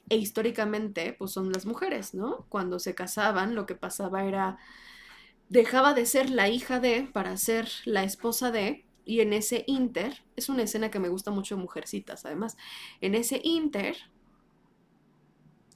E 0.10 0.18
históricamente, 0.18 1.16
pues 1.18 1.32
son 1.32 1.52
las 1.52 1.66
mujeres, 1.66 2.14
¿no? 2.14 2.46
Cuando 2.50 2.78
se 2.80 2.94
casaban, 2.94 3.56
lo 3.56 3.66
que 3.66 3.76
pasaba 3.76 4.26
era, 4.26 4.58
dejaba 5.50 5.94
de 5.94 6.06
ser 6.06 6.30
la 6.30 6.50
hija 6.50 6.80
de 6.80 7.10
para 7.12 7.36
ser 7.38 7.70
la 7.86 8.04
esposa 8.04 8.52
de, 8.52 8.86
y 9.06 9.22
en 9.22 9.34
ese 9.34 9.64
inter, 9.66 10.24
es 10.36 10.50
una 10.50 10.64
escena 10.64 10.92
que 10.92 11.00
me 11.00 11.10
gusta 11.10 11.32
mucho 11.32 11.56
de 11.56 11.62
Mujercitas, 11.62 12.26
además, 12.26 12.58
en 13.02 13.16
ese 13.16 13.42
inter, 13.44 13.98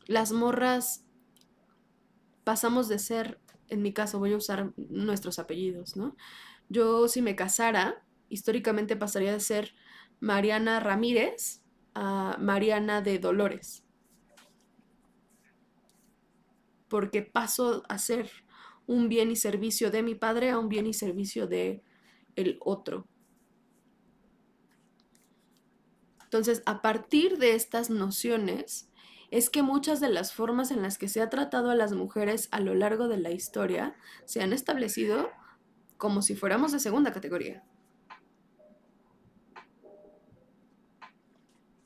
las 0.06 0.32
morras 0.32 1.04
pasamos 2.44 2.88
de 2.88 3.00
ser 3.00 3.40
en 3.70 3.82
mi 3.82 3.94
caso 3.94 4.20
voy 4.20 4.34
a 4.34 4.38
usar 4.38 4.74
nuestros 4.78 5.40
apellidos, 5.40 5.96
¿no? 5.96 6.16
Yo 6.70 7.08
si 7.08 7.22
me 7.22 7.36
casara, 7.36 8.04
históricamente 8.30 8.96
pasaría 8.96 9.32
de 9.32 9.40
ser 9.40 9.74
Mariana 10.20 10.80
Ramírez 10.80 11.62
a 11.94 12.38
Mariana 12.40 13.02
de 13.02 13.20
Dolores. 13.20 13.84
Porque 16.88 17.22
paso 17.22 17.84
a 17.90 17.98
ser 17.98 18.30
un 18.86 19.10
bien 19.10 19.32
y 19.32 19.36
servicio 19.36 19.92
de 19.92 20.04
mi 20.04 20.16
padre 20.16 20.50
a 20.50 20.60
un 20.60 20.70
bien 20.70 20.88
y 20.88 20.94
servicio 20.94 21.48
de 21.48 21.84
el 22.36 22.58
otro. 22.62 23.08
Entonces, 26.24 26.62
a 26.66 26.82
partir 26.82 27.38
de 27.38 27.56
estas 27.56 27.90
nociones, 27.90 28.87
es 29.30 29.50
que 29.50 29.62
muchas 29.62 30.00
de 30.00 30.10
las 30.10 30.34
formas 30.34 30.72
en 30.72 30.82
las 30.82 30.98
que 30.98 31.10
se 31.10 31.22
ha 31.22 31.30
tratado 31.30 31.70
a 31.70 31.76
las 31.76 31.94
mujeres 31.94 32.48
a 32.52 32.60
lo 32.60 32.76
largo 32.76 33.08
de 33.08 33.18
la 33.18 33.32
historia 33.32 33.96
se 34.26 34.42
han 34.42 34.54
establecido 34.54 35.30
como 35.98 36.22
si 36.22 36.36
fuéramos 36.36 36.72
de 36.72 36.80
segunda 36.80 37.12
categoría. 37.12 37.64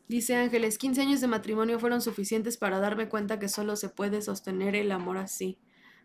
Dice 0.08 0.36
Ángeles, 0.36 0.78
15 0.78 1.02
años 1.02 1.22
de 1.22 1.28
matrimonio 1.28 1.80
fueron 1.80 2.02
suficientes 2.02 2.58
para 2.58 2.80
darme 2.80 3.08
cuenta 3.08 3.40
que 3.40 3.48
solo 3.48 3.78
se 3.78 3.88
puede 3.88 4.22
sostener 4.22 4.76
el 4.76 4.92
amor 4.92 5.18
así. 5.18 5.58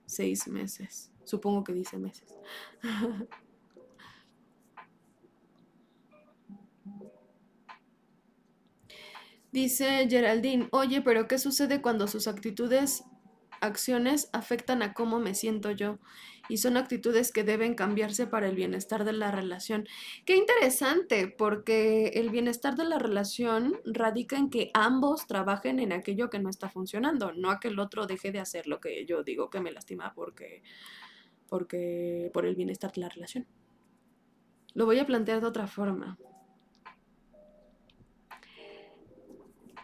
Seis 0.07 0.47
meses. 0.47 1.11
Supongo 1.25 1.64
que 1.64 1.73
dice 1.73 1.99
meses. 1.99 2.33
Dice 9.57 10.07
Geraldine, 10.11 10.69
oye, 10.71 11.01
pero 11.01 11.27
¿qué 11.27 11.39
sucede 11.39 11.81
cuando 11.81 12.09
sus 12.09 12.29
actitudes, 12.29 13.05
acciones 13.63 14.29
afectan 14.35 14.83
a 14.83 14.93
cómo 14.93 15.19
me 15.19 15.35
siento 15.35 15.71
yo? 15.71 15.99
Y 16.51 16.59
son 16.59 16.77
actitudes 16.77 17.33
que 17.33 17.43
deben 17.43 17.75
cambiarse 17.75 18.27
para 18.27 18.49
el 18.49 18.55
bienestar 18.55 19.07
de 19.07 19.15
la 19.15 19.31
relación. 19.31 19.89
Qué 20.27 20.37
interesante, 20.37 21.29
porque 21.29 22.09
el 22.09 22.29
bienestar 22.29 22.77
de 22.77 22.85
la 22.85 22.99
relación 22.99 23.81
radica 23.87 24.37
en 24.37 24.51
que 24.51 24.71
ambos 24.75 25.27
trabajen 25.27 25.81
en 25.81 25.95
aquello 25.95 26.29
que 26.29 26.39
no 26.39 26.51
está 26.51 26.69
funcionando, 26.69 27.33
no 27.33 27.51
a 27.51 27.59
que 27.59 27.69
el 27.69 27.79
otro 27.79 28.07
deje 28.07 28.33
de 28.33 28.41
hacer 28.41 28.67
lo 28.67 28.79
que 28.79 29.07
yo 29.07 29.23
digo 29.23 29.49
que 29.49 29.63
me 29.63 29.73
lastima 29.73 30.13
porque, 30.13 30.63
porque 31.49 32.31
por 32.35 32.45
el 32.45 32.57
bienestar 32.57 32.93
de 32.93 33.01
la 33.01 33.09
relación. 33.09 33.47
Lo 34.75 34.85
voy 34.85 34.99
a 34.99 35.07
plantear 35.07 35.41
de 35.41 35.47
otra 35.47 35.67
forma. 35.67 36.19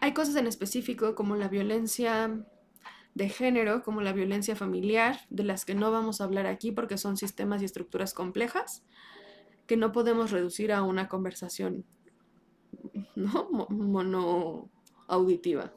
Hay 0.03 0.13
cosas 0.13 0.35
en 0.35 0.47
específico 0.47 1.15
como 1.15 1.37
la 1.37 1.47
violencia 1.47 2.45
de 3.15 3.29
género, 3.29 3.83
como 3.83 4.01
la 4.01 4.11
violencia 4.11 4.53
familiar, 4.53 5.21
de 5.29 5.45
las 5.45 5.63
que 5.63 5.75
no 5.75 5.91
vamos 5.91 6.19
a 6.19 6.25
hablar 6.25 6.45
aquí 6.45 6.73
porque 6.73 6.97
son 6.97 7.15
sistemas 7.15 7.61
y 7.61 7.65
estructuras 7.65 8.13
complejas 8.13 8.83
que 9.65 9.77
no 9.77 9.93
podemos 9.93 10.31
reducir 10.31 10.73
a 10.73 10.83
una 10.83 11.07
conversación 11.07 11.85
¿no? 13.15 13.47
mono 13.69 14.69
auditiva. 15.07 15.73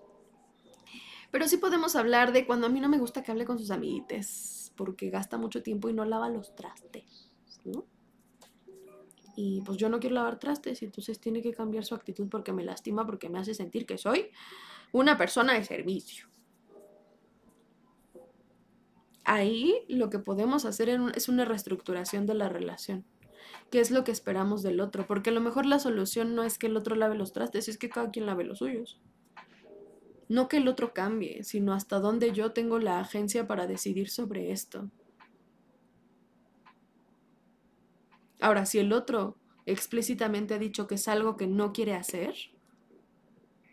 Pero 1.30 1.47
sí 1.47 1.59
podemos 1.59 1.95
hablar 1.95 2.33
de 2.33 2.47
cuando 2.47 2.66
a 2.66 2.71
mí 2.71 2.80
no 2.80 2.88
me 2.88 2.99
gusta 2.99 3.23
que 3.23 3.30
hable 3.30 3.45
con 3.45 3.61
sus 3.61 3.71
amiguites 3.71 4.73
porque 4.75 5.09
gasta 5.09 5.38
mucho 5.38 5.62
tiempo 5.62 5.88
y 5.88 5.92
no 5.92 6.04
lava 6.04 6.28
los 6.30 6.52
trastes, 6.56 7.30
¿no? 7.64 7.87
Y 9.37 9.61
pues 9.61 9.78
yo 9.78 9.88
no 9.88 10.00
quiero 10.00 10.14
lavar 10.14 10.38
trastes 10.38 10.83
y 10.83 10.87
entonces 10.87 11.21
tiene 11.21 11.43
que 11.43 11.52
cambiar 11.52 11.85
su 11.85 11.95
actitud 11.95 12.28
porque 12.28 12.52
me 12.52 12.64
lastima, 12.64 13.07
porque 13.07 13.28
me 13.28 13.38
hace 13.38 13.55
sentir 13.55 13.87
que 13.87 13.99
soy 13.99 14.31
una 14.93 15.19
persona 15.19 15.52
de 15.52 15.62
servicio. 15.62 16.26
Ahí 19.25 19.85
lo 19.88 20.09
que 20.09 20.19
podemos 20.19 20.64
hacer 20.64 20.88
es 21.14 21.28
una 21.28 21.45
reestructuración 21.45 22.26
de 22.26 22.35
la 22.35 22.49
relación. 22.49 23.05
¿Qué 23.71 23.81
es 23.81 23.90
lo 23.90 24.05
que 24.05 24.12
esperamos 24.12 24.62
del 24.62 24.81
otro? 24.81 25.07
Porque 25.07 25.31
a 25.31 25.33
lo 25.33 25.40
mejor 25.40 25.66
la 25.66 25.81
solución 25.81 26.35
no 26.35 26.45
es 26.45 26.59
que 26.59 26.69
el 26.69 26.76
otro 26.76 26.95
lave 26.95 27.16
los 27.16 27.33
trastes, 27.33 27.69
es 27.69 27.78
que 27.78 27.88
cada 27.88 28.11
quien 28.11 28.26
lave 28.26 28.45
los 28.45 28.59
suyos. 28.59 29.00
No 30.28 30.49
que 30.49 30.59
el 30.59 30.69
otro 30.69 30.95
cambie, 30.95 31.43
sino 31.45 31.73
hasta 31.73 31.99
dónde 31.99 32.33
yo 32.33 32.52
tengo 32.52 32.78
la 32.78 33.00
agencia 33.00 33.47
para 33.47 33.66
decidir 33.66 34.09
sobre 34.09 34.52
esto. 34.52 34.90
Ahora, 38.40 38.66
si 38.66 38.78
el 38.78 38.93
otro 38.93 39.37
explícitamente 39.66 40.55
ha 40.55 40.59
dicho 40.59 40.87
que 40.87 40.97
es 40.97 41.09
algo 41.09 41.37
que 41.37 41.47
no 41.47 41.73
quiere 41.73 41.95
hacer, 41.95 42.35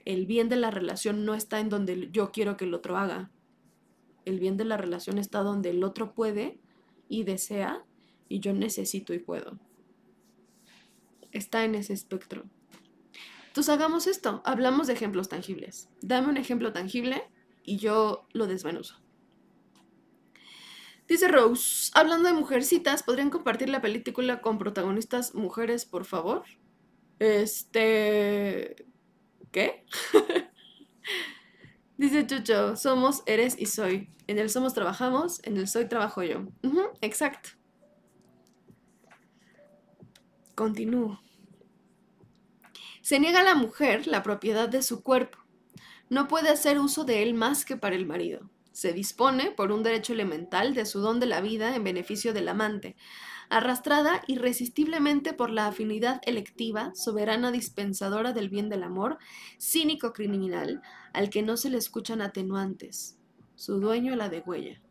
el 0.05 0.25
bien 0.25 0.49
de 0.49 0.55
la 0.55 0.71
relación 0.71 1.25
no 1.25 1.33
está 1.33 1.59
en 1.59 1.69
donde 1.69 2.09
yo 2.11 2.31
quiero 2.31 2.57
que 2.57 2.65
el 2.65 2.73
otro 2.73 2.97
haga. 2.97 3.31
El 4.25 4.39
bien 4.39 4.57
de 4.57 4.65
la 4.65 4.77
relación 4.77 5.17
está 5.17 5.39
donde 5.39 5.69
el 5.69 5.83
otro 5.83 6.13
puede 6.13 6.59
y 7.07 7.23
desea 7.23 7.85
y 8.27 8.39
yo 8.39 8.53
necesito 8.53 9.13
y 9.13 9.19
puedo. 9.19 9.59
Está 11.31 11.63
en 11.65 11.75
ese 11.75 11.93
espectro. 11.93 12.43
Entonces 13.47 13.73
hagamos 13.73 14.07
esto, 14.07 14.41
hablamos 14.45 14.87
de 14.87 14.93
ejemplos 14.93 15.29
tangibles. 15.29 15.89
Dame 16.01 16.29
un 16.29 16.37
ejemplo 16.37 16.73
tangible 16.73 17.23
y 17.63 17.77
yo 17.77 18.27
lo 18.33 18.47
desmenuzo. 18.47 19.02
Dice 21.07 21.27
Rose, 21.27 21.91
hablando 21.93 22.29
de 22.29 22.33
mujercitas, 22.33 23.03
¿podrían 23.03 23.29
compartir 23.29 23.69
la 23.69 23.81
película 23.81 24.41
con 24.41 24.57
protagonistas 24.57 25.35
mujeres, 25.35 25.85
por 25.85 26.05
favor? 26.05 26.43
Este... 27.19 28.87
¿Qué? 29.51 29.85
Dice 31.97 32.25
Chucho, 32.25 32.75
somos, 32.75 33.21
eres 33.25 33.55
y 33.59 33.65
soy. 33.65 34.09
En 34.27 34.39
el 34.39 34.49
somos 34.49 34.73
trabajamos, 34.73 35.43
en 35.43 35.57
el 35.57 35.67
soy 35.67 35.87
trabajo 35.87 36.23
yo. 36.23 36.45
exacto. 37.01 37.49
Continúo. 40.55 41.19
Se 43.01 43.19
niega 43.19 43.41
a 43.41 43.43
la 43.43 43.55
mujer 43.55 44.07
la 44.07 44.23
propiedad 44.23 44.69
de 44.69 44.81
su 44.81 45.03
cuerpo. 45.03 45.37
No 46.09 46.29
puede 46.29 46.49
hacer 46.49 46.79
uso 46.79 47.03
de 47.03 47.23
él 47.23 47.33
más 47.33 47.65
que 47.65 47.75
para 47.75 47.95
el 47.95 48.05
marido 48.05 48.52
se 48.73 48.91
dispone 48.91 49.51
por 49.51 49.71
un 49.71 49.83
derecho 49.83 50.11
elemental 50.11 50.73
de 50.73 50.85
su 50.85 50.99
don 50.99 51.19
de 51.21 51.27
la 51.27 51.39
vida 51.39 51.75
en 51.75 51.83
beneficio 51.83 52.33
del 52.33 52.49
amante, 52.49 52.97
arrastrada 53.49 54.21
irresistiblemente 54.27 55.33
por 55.33 55.51
la 55.51 55.67
afinidad 55.67 56.19
electiva, 56.25 56.91
soberana 56.95 57.51
dispensadora 57.51 58.33
del 58.33 58.49
bien 58.49 58.69
del 58.69 58.83
amor, 58.83 59.19
cínico 59.59 60.11
criminal, 60.11 60.81
al 61.13 61.29
que 61.29 61.43
no 61.43 61.55
se 61.55 61.69
le 61.69 61.77
escuchan 61.77 62.21
atenuantes, 62.21 63.17
su 63.55 63.79
dueño 63.79 64.15
la 64.15 64.29
degüella, 64.29 64.81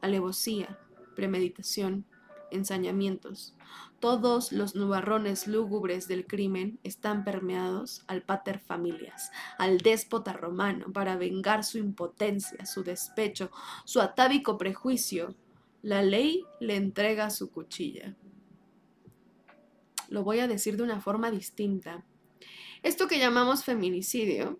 alevosía, 0.00 0.78
premeditación, 1.14 2.04
ensañamientos. 2.50 3.54
Todos 4.02 4.50
los 4.50 4.74
nubarrones 4.74 5.46
lúgubres 5.46 6.08
del 6.08 6.26
crimen 6.26 6.80
están 6.82 7.22
permeados 7.22 8.02
al 8.08 8.22
pater 8.22 8.58
familias, 8.58 9.30
al 9.58 9.78
déspota 9.78 10.32
romano, 10.32 10.92
para 10.92 11.14
vengar 11.14 11.62
su 11.62 11.78
impotencia, 11.78 12.66
su 12.66 12.82
despecho, 12.82 13.52
su 13.84 14.00
atávico 14.00 14.58
prejuicio. 14.58 15.36
La 15.82 16.02
ley 16.02 16.44
le 16.58 16.74
entrega 16.74 17.30
su 17.30 17.52
cuchilla. 17.52 18.16
Lo 20.08 20.24
voy 20.24 20.40
a 20.40 20.48
decir 20.48 20.76
de 20.76 20.82
una 20.82 21.00
forma 21.00 21.30
distinta. 21.30 22.04
Esto 22.82 23.06
que 23.06 23.20
llamamos 23.20 23.62
feminicidio, 23.62 24.58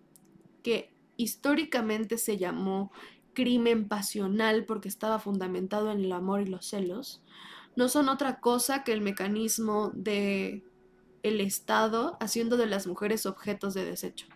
que 0.63 0.93
históricamente 1.17 2.17
se 2.17 2.37
llamó 2.37 2.93
crimen 3.33 3.89
pasional 3.89 4.63
porque 4.63 4.87
estaba 4.87 5.19
fundamentado 5.19 5.91
en 5.91 5.99
el 5.99 6.13
amor 6.13 6.39
y 6.39 6.45
los 6.45 6.65
celos, 6.65 7.21
no 7.75 7.89
son 7.89 8.09
otra 8.09 8.39
cosa 8.39 8.83
que 8.83 8.93
el 8.93 9.01
mecanismo 9.01 9.91
de 9.93 10.63
el 11.23 11.39
Estado 11.39 12.17
haciendo 12.19 12.57
de 12.57 12.67
las 12.67 12.85
mujeres 12.85 13.25
objetos 13.25 13.73
de 13.73 13.85
desecho. 13.85 14.27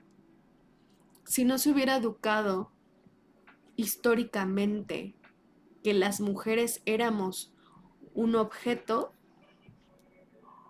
Si 1.26 1.44
no 1.44 1.58
se 1.58 1.70
hubiera 1.70 1.98
educado 1.98 2.72
históricamente 3.76 5.16
que 5.84 5.94
las 5.94 6.22
mujeres 6.22 6.82
éramos 6.86 7.54
un 8.14 8.36
objeto, 8.36 9.12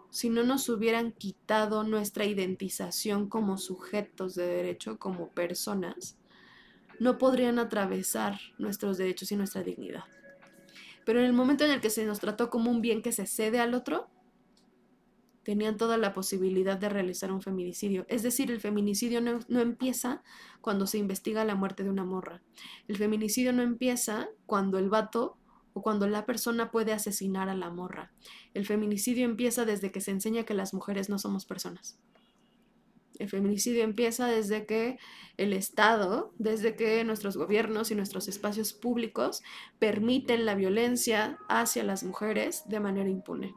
si 0.09 0.29
no 0.29 0.43
nos 0.43 0.67
hubieran 0.69 1.11
quitado 1.11 1.83
nuestra 1.83 2.25
identización 2.25 3.29
como 3.29 3.57
sujetos 3.57 4.33
de 4.33 4.47
derecho, 4.47 4.97
como 4.97 5.29
personas, 5.29 6.17
no 6.99 7.19
podrían 7.19 7.59
atravesar 7.59 8.39
nuestros 8.57 8.97
derechos 8.97 9.31
y 9.31 9.35
nuestra 9.35 9.61
dignidad. 9.61 10.03
Pero 11.07 11.19
en 11.21 11.25
el 11.25 11.31
momento 11.31 11.63
en 11.63 11.71
el 11.71 11.79
que 11.79 11.89
se 11.89 12.05
nos 12.05 12.19
trató 12.19 12.49
como 12.49 12.69
un 12.69 12.81
bien 12.81 13.01
que 13.01 13.13
se 13.13 13.27
cede 13.27 13.61
al 13.61 13.73
otro, 13.73 14.09
tenían 15.41 15.77
toda 15.77 15.95
la 15.95 16.13
posibilidad 16.13 16.77
de 16.77 16.89
realizar 16.89 17.31
un 17.31 17.41
feminicidio. 17.41 18.05
Es 18.09 18.23
decir, 18.23 18.51
el 18.51 18.59
feminicidio 18.59 19.21
no, 19.21 19.39
no, 19.47 19.61
empieza 19.61 20.21
cuando 20.59 20.85
se 20.85 20.97
investiga 20.97 21.45
la 21.45 21.55
muerte 21.55 21.85
de 21.85 21.91
una 21.91 22.03
morra. 22.03 22.41
El 22.89 22.97
feminicidio 22.97 23.53
no 23.53 23.61
empieza 23.61 24.27
cuando 24.45 24.79
el 24.79 24.89
vato 24.89 25.37
o 25.71 25.81
cuando 25.81 26.09
la 26.09 26.25
persona 26.25 26.71
puede 26.71 26.91
asesinar 26.91 27.47
a 27.47 27.55
la 27.55 27.69
morra. 27.69 28.11
El 28.53 28.65
feminicidio 28.65 29.23
empieza 29.23 29.63
desde 29.63 29.93
que 29.93 30.01
se 30.01 30.11
enseña 30.11 30.43
que 30.43 30.55
las 30.55 30.73
mujeres 30.73 31.07
no 31.07 31.19
somos 31.19 31.45
personas. 31.45 31.97
El 33.19 33.29
feminicidio 33.29 33.83
empieza 33.83 34.27
desde 34.27 34.65
que 34.65 34.97
el 35.37 35.53
Estado, 35.53 36.33
desde 36.37 36.75
que 36.75 37.03
nuestros 37.03 37.37
gobiernos 37.37 37.89
y 37.91 37.95
nuestros 37.95 38.27
espacios 38.27 38.73
públicos 38.73 39.41
permiten 39.79 40.45
la 40.45 40.55
violencia 40.55 41.39
hacia 41.49 41.83
las 41.83 42.03
mujeres 42.03 42.63
de 42.67 42.79
manera 42.79 43.09
impune. 43.09 43.55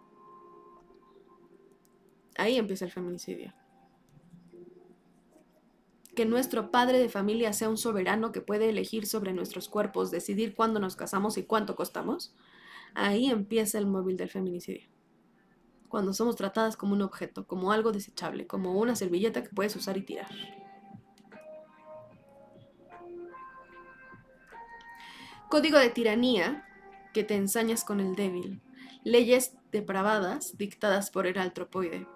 Ahí 2.36 2.56
empieza 2.56 2.86
el 2.86 2.90
feminicidio. 2.90 3.52
Que 6.14 6.24
nuestro 6.24 6.70
padre 6.70 6.98
de 6.98 7.08
familia 7.08 7.52
sea 7.52 7.68
un 7.68 7.76
soberano 7.76 8.32
que 8.32 8.40
puede 8.40 8.68
elegir 8.68 9.06
sobre 9.06 9.32
nuestros 9.32 9.68
cuerpos, 9.68 10.10
decidir 10.10 10.54
cuándo 10.54 10.80
nos 10.80 10.96
casamos 10.96 11.38
y 11.38 11.44
cuánto 11.44 11.76
costamos. 11.76 12.34
Ahí 12.94 13.30
empieza 13.30 13.78
el 13.78 13.86
móvil 13.86 14.16
del 14.16 14.30
feminicidio 14.30 14.88
cuando 15.90 16.14
somos 16.14 16.36
tratadas 16.36 16.76
como 16.76 16.94
un 16.94 17.02
objeto, 17.02 17.46
como 17.46 17.72
algo 17.72 17.92
desechable, 17.92 18.46
como 18.46 18.78
una 18.78 18.96
servilleta 18.96 19.42
que 19.42 19.50
puedes 19.50 19.76
usar 19.76 19.98
y 19.98 20.02
tirar. 20.02 20.30
Código 25.50 25.78
de 25.78 25.90
tiranía 25.90 26.64
que 27.12 27.24
te 27.24 27.34
ensañas 27.34 27.82
con 27.84 27.98
el 27.98 28.14
débil. 28.14 28.62
Leyes 29.02 29.56
depravadas 29.72 30.56
dictadas 30.56 31.10
por 31.10 31.26
el 31.26 31.38
altropoide. 31.38 32.06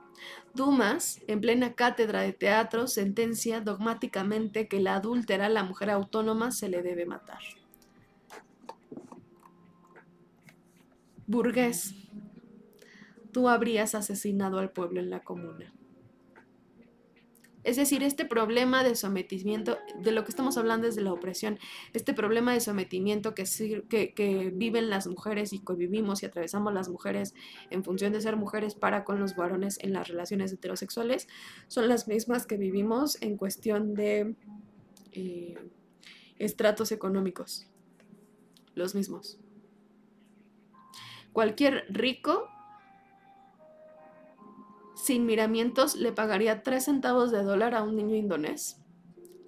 Dumas, 0.54 1.20
en 1.26 1.40
plena 1.40 1.74
cátedra 1.74 2.20
de 2.20 2.32
teatro, 2.32 2.86
sentencia 2.86 3.60
dogmáticamente 3.60 4.68
que 4.68 4.78
la 4.78 4.94
adúltera, 4.94 5.48
la 5.48 5.64
mujer 5.64 5.90
autónoma, 5.90 6.52
se 6.52 6.68
le 6.68 6.80
debe 6.80 7.06
matar. 7.06 7.40
Burgués, 11.26 12.03
tú 13.34 13.48
habrías 13.48 13.94
asesinado 13.96 14.58
al 14.58 14.70
pueblo 14.70 15.00
en 15.00 15.10
la 15.10 15.24
comuna. 15.24 15.74
Es 17.64 17.76
decir, 17.76 18.02
este 18.02 18.24
problema 18.26 18.84
de 18.84 18.94
sometimiento, 18.94 19.78
de 19.98 20.12
lo 20.12 20.22
que 20.22 20.30
estamos 20.30 20.56
hablando 20.56 20.86
es 20.86 20.94
de 20.94 21.02
la 21.02 21.12
opresión, 21.12 21.58
este 21.94 22.14
problema 22.14 22.52
de 22.52 22.60
sometimiento 22.60 23.34
que, 23.34 24.52
viven 24.54 24.88
las 24.88 25.06
mujeres 25.06 25.52
y 25.52 25.64
que 25.64 25.72
vivimos 25.72 26.22
y 26.22 26.26
atravesamos 26.26 26.72
las 26.72 26.88
mujeres 26.88 27.34
en 27.70 27.82
función 27.82 28.12
de 28.12 28.20
ser 28.20 28.36
mujeres 28.36 28.74
para 28.74 29.02
con 29.02 29.18
los 29.18 29.34
varones 29.34 29.78
en 29.80 29.94
las 29.94 30.06
relaciones 30.08 30.52
heterosexuales, 30.52 31.26
son 31.66 31.88
las 31.88 32.06
mismas 32.06 32.46
que 32.46 32.56
vivimos 32.56 33.20
en 33.20 33.36
cuestión 33.36 33.94
de 33.94 34.36
eh, 35.12 35.58
estratos 36.38 36.92
económicos. 36.92 37.66
Los 38.74 38.94
mismos. 38.94 39.40
Cualquier 41.32 41.86
rico 41.88 42.48
sin 45.04 45.26
miramientos, 45.26 45.96
le 45.96 46.12
pagaría 46.12 46.62
3 46.62 46.82
centavos 46.82 47.30
de 47.30 47.42
dólar 47.42 47.74
a 47.74 47.82
un 47.82 47.94
niño 47.94 48.16
indonés 48.16 48.80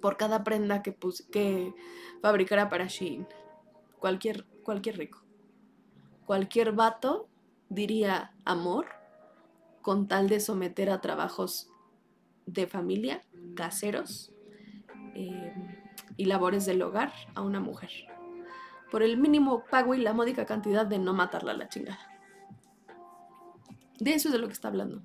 por 0.03 0.15
cada 0.15 0.43
prenda 0.43 0.83
que, 0.83 0.95
que 1.31 1.73
fabricara 2.21 2.69
para 2.69 2.85
Shein. 2.85 3.27
Cualquier, 3.97 4.45
cualquier 4.61 4.99
rico. 4.99 5.23
Cualquier 6.27 6.73
vato 6.73 7.27
diría 7.69 8.35
amor 8.45 8.85
con 9.81 10.07
tal 10.07 10.29
de 10.29 10.39
someter 10.41 10.91
a 10.91 11.01
trabajos 11.01 11.71
de 12.45 12.67
familia, 12.67 13.23
caseros 13.55 14.31
eh, 15.15 15.55
y 16.17 16.25
labores 16.25 16.67
del 16.67 16.83
hogar 16.83 17.11
a 17.33 17.41
una 17.41 17.59
mujer. 17.59 17.89
Por 18.91 19.01
el 19.01 19.17
mínimo 19.17 19.63
pago 19.71 19.95
y 19.95 20.01
la 20.01 20.13
módica 20.13 20.45
cantidad 20.45 20.85
de 20.85 20.99
no 20.99 21.15
matarla 21.15 21.53
a 21.53 21.57
la 21.57 21.67
chingada. 21.67 22.13
De 23.97 24.13
eso 24.13 24.27
es 24.29 24.33
de 24.33 24.37
lo 24.37 24.45
que 24.45 24.53
está 24.53 24.67
hablando. 24.67 25.01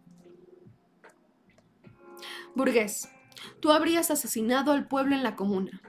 Burgués, 2.54 3.08
tú 3.61 3.72
habrías 3.72 4.11
asesinado 4.11 4.72
al 4.72 4.88
pueblo 4.88 5.14
en 5.14 5.22
la 5.22 5.37
comuna. 5.37 5.80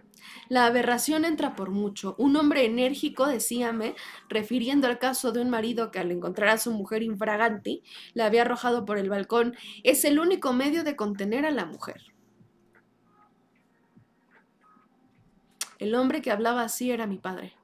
La 0.49 0.65
aberración 0.65 1.25
entra 1.25 1.55
por 1.55 1.71
mucho. 1.71 2.15
Un 2.17 2.35
hombre 2.35 2.65
enérgico, 2.65 3.27
decíame, 3.27 3.95
refiriendo 4.29 4.87
al 4.87 4.99
caso 4.99 5.31
de 5.31 5.41
un 5.41 5.49
marido 5.49 5.91
que 5.91 5.99
al 5.99 6.11
encontrar 6.11 6.49
a 6.49 6.57
su 6.57 6.71
mujer 6.71 7.03
infragante 7.03 7.81
la 8.13 8.25
había 8.25 8.41
arrojado 8.41 8.85
por 8.85 8.97
el 8.97 9.09
balcón, 9.09 9.55
es 9.83 10.05
el 10.05 10.19
único 10.19 10.53
medio 10.53 10.83
de 10.83 10.95
contener 10.95 11.45
a 11.45 11.51
la 11.51 11.65
mujer. 11.65 12.13
El 15.79 15.95
hombre 15.95 16.21
que 16.21 16.31
hablaba 16.31 16.63
así 16.63 16.91
era 16.91 17.07
mi 17.07 17.17
padre. 17.17 17.55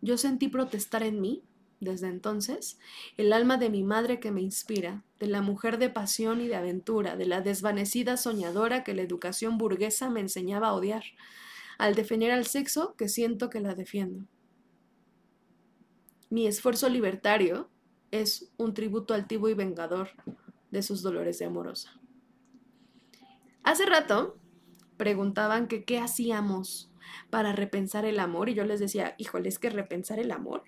Yo 0.00 0.18
sentí 0.18 0.48
protestar 0.48 1.02
en 1.02 1.20
mí 1.20 1.42
desde 1.84 2.08
entonces, 2.08 2.78
el 3.16 3.32
alma 3.32 3.56
de 3.56 3.70
mi 3.70 3.82
madre 3.82 4.20
que 4.20 4.30
me 4.30 4.42
inspira, 4.42 5.04
de 5.18 5.26
la 5.26 5.42
mujer 5.42 5.78
de 5.78 5.90
pasión 5.90 6.40
y 6.40 6.48
de 6.48 6.56
aventura, 6.56 7.16
de 7.16 7.26
la 7.26 7.40
desvanecida 7.40 8.16
soñadora 8.16 8.84
que 8.84 8.94
la 8.94 9.02
educación 9.02 9.58
burguesa 9.58 10.10
me 10.10 10.20
enseñaba 10.20 10.68
a 10.68 10.74
odiar, 10.74 11.04
al 11.78 11.94
defender 11.94 12.30
al 12.30 12.46
sexo 12.46 12.94
que 12.96 13.08
siento 13.08 13.50
que 13.50 13.60
la 13.60 13.74
defiendo. 13.74 14.26
Mi 16.30 16.46
esfuerzo 16.46 16.88
libertario 16.88 17.70
es 18.10 18.50
un 18.56 18.74
tributo 18.74 19.14
altivo 19.14 19.48
y 19.48 19.54
vengador 19.54 20.10
de 20.70 20.82
sus 20.82 21.02
dolores 21.02 21.38
de 21.38 21.44
amorosa. 21.44 22.00
Hace 23.62 23.86
rato 23.86 24.38
preguntaban 24.96 25.68
que 25.68 25.84
qué 25.84 25.98
hacíamos 25.98 26.90
para 27.30 27.52
repensar 27.52 28.04
el 28.04 28.18
amor 28.20 28.48
y 28.48 28.54
yo 28.54 28.64
les 28.64 28.80
decía, 28.80 29.14
híjole, 29.18 29.48
es 29.48 29.58
que 29.58 29.70
repensar 29.70 30.18
el 30.18 30.30
amor 30.30 30.64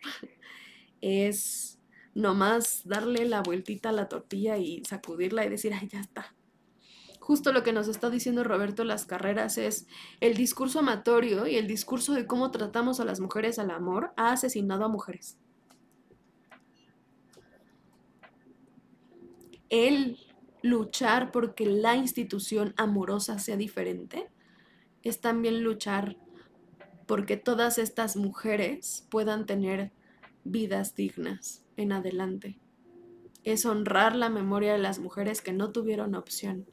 es 1.01 1.79
nomás 2.15 2.83
darle 2.85 3.27
la 3.27 3.43
vueltita 3.43 3.91
a 3.91 3.93
la 3.93 4.09
tortilla 4.09 4.57
y 4.57 4.85
sacudirla 4.85 5.45
y 5.45 5.51
decir, 5.51 5.75
ay, 5.75 5.89
ya 5.89 6.01
está. 6.01 6.35
Justo 7.21 7.53
lo 7.53 7.63
que 7.63 7.73
nos 7.73 7.89
está 7.89 8.09
diciendo 8.09 8.45
Roberto 8.45 8.85
Las 8.85 9.05
Carreras 9.05 9.59
es 9.59 9.89
el 10.21 10.37
discurso 10.37 10.79
amatorio 10.79 11.47
y 11.47 11.57
el 11.57 11.67
discurso 11.67 12.15
de 12.15 12.25
cómo 12.25 12.53
tratamos 12.53 13.01
a 13.01 13.05
las 13.05 13.19
mujeres 13.19 13.59
al 13.59 13.73
amor 13.73 14.13
ha 14.17 14.31
asesinado 14.31 14.85
a 14.85 14.89
mujeres. 14.89 15.37
El 19.69 20.19
luchar 20.63 21.33
porque 21.33 21.67
la 21.67 21.97
institución 21.97 22.75
amorosa 22.77 23.39
sea 23.39 23.57
diferente 23.57 24.31
es 25.03 25.21
también 25.21 25.63
luchar 25.63 26.17
porque 27.07 27.37
todas 27.37 27.79
estas 27.79 28.17
mujeres 28.17 29.07
puedan 29.11 29.47
tener 29.47 29.93
vidas 30.51 30.95
dignas 30.95 31.65
en 31.77 31.93
adelante. 31.93 32.59
Es 33.45 33.67
honrar 33.67 34.17
la 34.17 34.29
memoria 34.29 34.73
de 34.73 34.79
las 34.79 34.99
mujeres 34.99 35.43
que 35.43 35.53
no 35.53 35.71
tuvieron 35.71 36.15
opción. 36.15 36.67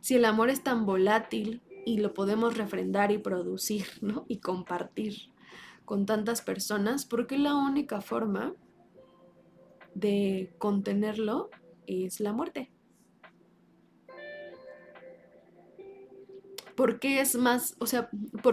Si 0.00 0.14
el 0.14 0.24
amor 0.24 0.50
es 0.50 0.62
tan 0.62 0.86
volátil 0.86 1.62
y 1.84 1.98
lo 1.98 2.14
podemos 2.14 2.56
refrendar 2.56 3.12
y 3.12 3.18
producir, 3.18 3.86
¿no? 4.00 4.24
Y 4.28 4.38
compartir, 4.38 5.30
con 5.84 6.06
tantas 6.06 6.42
personas 6.42 7.04
porque 7.04 7.38
la 7.38 7.54
única 7.54 8.00
forma 8.00 8.54
de 9.94 10.54
contenerlo 10.58 11.50
es 11.86 12.20
la 12.20 12.32
muerte. 12.32 12.70
¿Por 16.78 17.00
qué 17.00 17.20
es 17.20 17.34
más, 17.34 17.74
o 17.80 17.86
sea, 17.86 18.08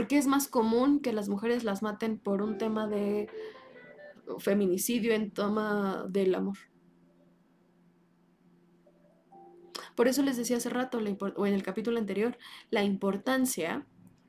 es 0.09 0.25
más 0.25 0.47
común 0.47 0.99
que 0.99 1.13
las 1.13 1.29
mujeres 1.29 1.63
las 1.63 1.83
maten 1.83 2.17
por 2.17 2.41
un 2.41 2.57
tema 2.57 2.87
de 2.87 3.29
feminicidio 4.39 5.13
en 5.13 5.29
toma 5.29 6.07
del 6.09 6.33
amor? 6.33 6.57
Por 9.95 10.07
eso 10.07 10.23
les 10.23 10.37
decía 10.37 10.57
hace 10.57 10.71
rato, 10.71 10.97
o 11.35 11.45
en 11.45 11.53
el 11.53 11.61
capítulo 11.61 11.99
anterior, 11.99 12.35
la 12.71 12.83
importancia 12.83 13.85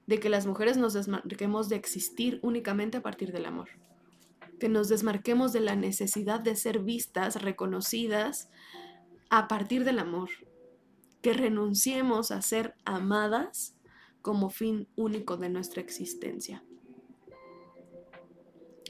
de 0.06 0.20
que 0.20 0.28
las 0.28 0.44
mujeres 0.44 0.76
nos 0.76 0.92
desmarquemos 0.92 1.70
de 1.70 1.76
existir 1.76 2.38
únicamente 2.42 2.98
a 2.98 3.02
partir 3.02 3.32
del 3.32 3.46
amor. 3.46 3.70
Que 4.61 4.68
nos 4.68 4.90
desmarquemos 4.90 5.54
de 5.54 5.61
la 5.61 5.74
necesidad 5.74 6.40
de 6.40 6.54
ser 6.54 6.80
vistas, 6.80 7.40
reconocidas 7.40 8.50
a 9.30 9.48
partir 9.48 9.85
del 9.85 10.00
amor. 10.00 10.28
Que 11.22 11.32
renunciemos 11.32 12.30
a 12.30 12.42
ser 12.42 12.74
amadas 12.85 13.75
como 14.26 14.50
fin 14.50 14.88
único 14.96 15.36
de 15.36 15.48
nuestra 15.48 15.80
existencia. 15.80 16.64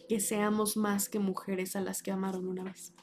Que 0.08 0.18
seamos 0.18 0.78
más 0.78 1.10
que 1.10 1.18
mujeres 1.18 1.76
a 1.76 1.82
las 1.82 2.02
que 2.02 2.10
amaron 2.10 2.48
una 2.48 2.64
vez. 2.64 2.94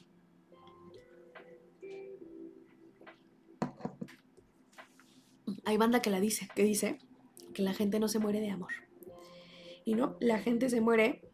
Hay 5.64 5.76
banda 5.76 6.02
que 6.02 6.10
la 6.10 6.18
dice, 6.18 6.48
que 6.56 6.64
dice 6.64 6.98
que 7.52 7.62
la 7.62 7.72
gente 7.72 8.00
no 8.00 8.08
se 8.08 8.18
muere 8.18 8.40
de 8.40 8.50
amor. 8.50 8.72
Y 9.84 9.94
no, 9.94 10.16
la 10.18 10.40
gente 10.40 10.68
se 10.70 10.80
muere 10.80 11.30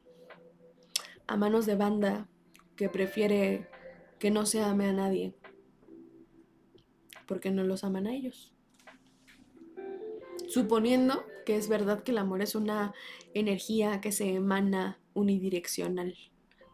a 1.26 1.38
manos 1.38 1.64
de 1.64 1.76
banda 1.76 2.28
que 2.76 2.90
prefiere 2.90 3.70
que 4.18 4.30
no 4.30 4.44
se 4.44 4.60
ame 4.60 4.84
a 4.84 4.92
nadie 4.92 5.34
porque 7.26 7.50
no 7.50 7.64
los 7.64 7.84
aman 7.84 8.06
a 8.06 8.12
ellos. 8.12 8.52
Suponiendo 10.50 11.24
que 11.46 11.56
es 11.56 11.68
verdad 11.68 12.02
que 12.02 12.10
el 12.10 12.18
amor 12.18 12.42
es 12.42 12.56
una 12.56 12.92
energía 13.34 14.00
que 14.00 14.10
se 14.10 14.34
emana 14.34 14.98
unidireccional 15.14 16.16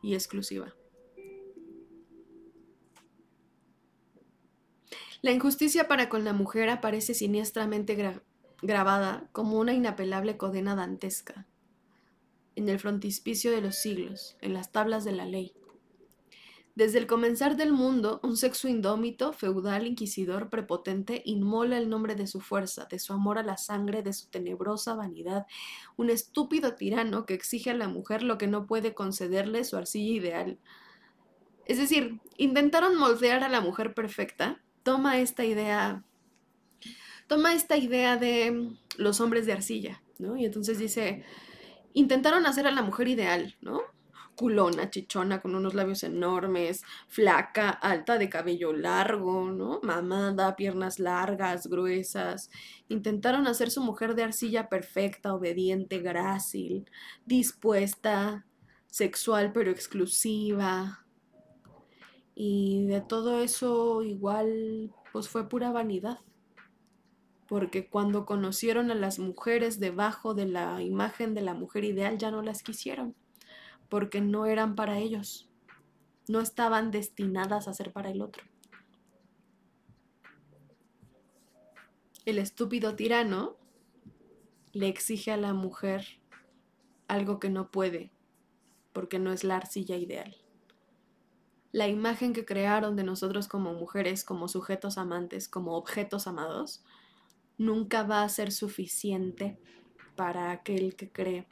y 0.02 0.14
exclusiva. 0.14 0.74
La 5.20 5.30
injusticia 5.30 5.88
para 5.88 6.08
con 6.08 6.24
la 6.24 6.32
mujer 6.32 6.70
aparece 6.70 7.12
siniestramente 7.12 8.18
grabada 8.62 9.28
como 9.32 9.58
una 9.58 9.74
inapelable 9.74 10.38
condena 10.38 10.74
dantesca 10.74 11.46
en 12.54 12.70
el 12.70 12.78
frontispicio 12.78 13.50
de 13.50 13.60
los 13.60 13.76
siglos, 13.76 14.38
en 14.40 14.54
las 14.54 14.72
tablas 14.72 15.04
de 15.04 15.12
la 15.12 15.26
ley. 15.26 15.52
Desde 16.76 16.98
el 16.98 17.06
comenzar 17.06 17.56
del 17.56 17.72
mundo, 17.72 18.20
un 18.22 18.36
sexo 18.36 18.68
indómito, 18.68 19.32
feudal, 19.32 19.86
inquisidor, 19.86 20.50
prepotente, 20.50 21.22
inmola 21.24 21.78
el 21.78 21.88
nombre 21.88 22.14
de 22.16 22.26
su 22.26 22.42
fuerza, 22.42 22.86
de 22.90 22.98
su 22.98 23.14
amor 23.14 23.38
a 23.38 23.42
la 23.42 23.56
sangre, 23.56 24.02
de 24.02 24.12
su 24.12 24.28
tenebrosa 24.28 24.94
vanidad, 24.94 25.46
un 25.96 26.10
estúpido 26.10 26.74
tirano 26.74 27.24
que 27.24 27.32
exige 27.32 27.70
a 27.70 27.74
la 27.74 27.88
mujer 27.88 28.22
lo 28.22 28.36
que 28.36 28.46
no 28.46 28.66
puede 28.66 28.92
concederle 28.92 29.64
su 29.64 29.78
arcilla 29.78 30.12
ideal. 30.12 30.58
Es 31.64 31.78
decir, 31.78 32.20
intentaron 32.36 32.94
moldear 32.98 33.42
a 33.42 33.48
la 33.48 33.62
mujer 33.62 33.94
perfecta, 33.94 34.62
toma 34.82 35.18
esta 35.18 35.46
idea, 35.46 36.04
toma 37.26 37.54
esta 37.54 37.78
idea 37.78 38.18
de 38.18 38.76
los 38.98 39.22
hombres 39.22 39.46
de 39.46 39.54
arcilla, 39.54 40.02
¿no? 40.18 40.36
Y 40.36 40.44
entonces 40.44 40.78
dice, 40.78 41.24
intentaron 41.94 42.44
hacer 42.44 42.66
a 42.66 42.70
la 42.70 42.82
mujer 42.82 43.08
ideal, 43.08 43.56
¿no? 43.62 43.80
Culona, 44.37 44.90
chichona, 44.90 45.40
con 45.40 45.55
unos 45.57 45.75
labios 45.75 46.05
enormes, 46.05 46.85
flaca, 47.09 47.70
alta 47.70 48.18
de 48.18 48.29
cabello 48.29 48.72
largo, 48.72 49.51
¿no? 49.51 49.81
Mamada, 49.83 50.55
piernas 50.55 51.01
largas, 51.01 51.66
gruesas. 51.66 52.51
Intentaron 52.88 53.49
hacer 53.49 53.70
su 53.70 53.81
mujer 53.83 54.14
de 54.14 54.25
arcilla 54.25 54.68
perfecta, 54.68 55.35
obediente, 55.35 55.99
grácil, 55.99 56.88
dispuesta, 57.25 58.46
sexual 58.87 59.53
pero 59.53 59.70
exclusiva, 59.70 61.07
y 62.38 62.85
de 62.85 63.01
todo 63.01 63.40
eso 63.40 64.03
igual 64.03 64.92
pues 65.11 65.29
fue 65.29 65.49
pura 65.49 65.72
vanidad. 65.72 66.18
Porque 67.49 67.88
cuando 67.88 68.27
conocieron 68.27 68.90
a 68.90 68.94
las 68.94 69.18
mujeres 69.18 69.81
debajo 69.81 70.35
de 70.35 70.46
la 70.46 70.83
imagen 70.83 71.33
de 71.33 71.40
la 71.40 71.55
mujer 71.55 71.85
ideal 71.85 72.18
ya 72.18 72.31
no 72.31 72.42
las 72.42 72.62
quisieron. 72.62 73.14
Porque 73.88 74.20
no 74.20 74.46
eran 74.46 74.75
para 74.75 74.99
ellos. 74.99 75.49
No 76.29 76.40
estaban 76.40 76.90
destinadas 76.90 77.68
a 77.68 77.75
ser 77.75 77.92
para 77.92 78.11
el 78.11 78.22
otro. 78.22 78.42
El 82.25 82.38
estúpido 82.38 82.96
tirano 82.96 83.57
le 84.72 84.88
exige 84.88 85.31
a 85.31 85.37
la 85.37 85.55
mujer 85.55 86.20
algo 87.07 87.38
que 87.38 87.51
no 87.51 87.70
puede, 87.70 88.11
porque 88.92 89.20
no 89.20 89.33
es 89.33 89.44
la 89.44 89.57
arcilla 89.57 89.96
ideal 89.96 90.37
la 91.77 91.88
imagen 91.88 92.33
que 92.33 92.46
crearon 92.46 92.96
de 92.96 93.05
nosotros 93.05 93.49
como 93.49 93.75
mujeres, 93.75 94.25
como 94.25 94.49
sujetos 94.49 94.96
amantes, 94.96 95.46
como 95.46 95.77
objetos 95.77 96.27
amados, 96.27 96.83
nunca 97.59 98.03
va 98.03 98.22
a 98.22 98.29
ser 98.31 98.51
suficiente 98.51 99.59
para 100.16 100.53
aquel 100.53 100.96
que 100.96 101.12
cree 101.12 101.46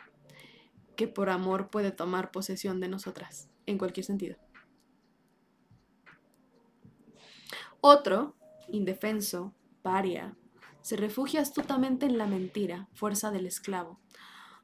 que 0.97 1.09
por 1.09 1.31
amor 1.31 1.71
puede 1.71 1.91
tomar 1.91 2.31
posesión 2.31 2.81
de 2.81 2.89
nosotras, 2.89 3.49
en 3.67 3.79
cualquier 3.79 4.07
sentido. 4.07 4.37
Otro, 7.81 8.35
indefenso, 8.69 9.55
paria, 9.83 10.37
se 10.81 10.97
refugia 10.97 11.41
astutamente 11.41 12.07
en 12.07 12.19
la 12.19 12.27
mentira, 12.27 12.89
fuerza 12.95 13.31
del 13.31 13.47
esclavo, 13.47 14.01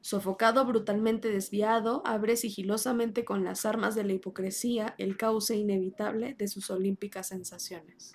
Sofocado, 0.02 0.64
brutalmente 0.64 1.28
desviado, 1.28 2.02
abre 2.06 2.36
sigilosamente 2.36 3.24
con 3.24 3.44
las 3.44 3.66
armas 3.66 3.94
de 3.94 4.04
la 4.04 4.14
hipocresía 4.14 4.94
el 4.96 5.18
cauce 5.18 5.56
inevitable 5.56 6.34
de 6.34 6.48
sus 6.48 6.70
olímpicas 6.70 7.28
sensaciones. 7.28 8.14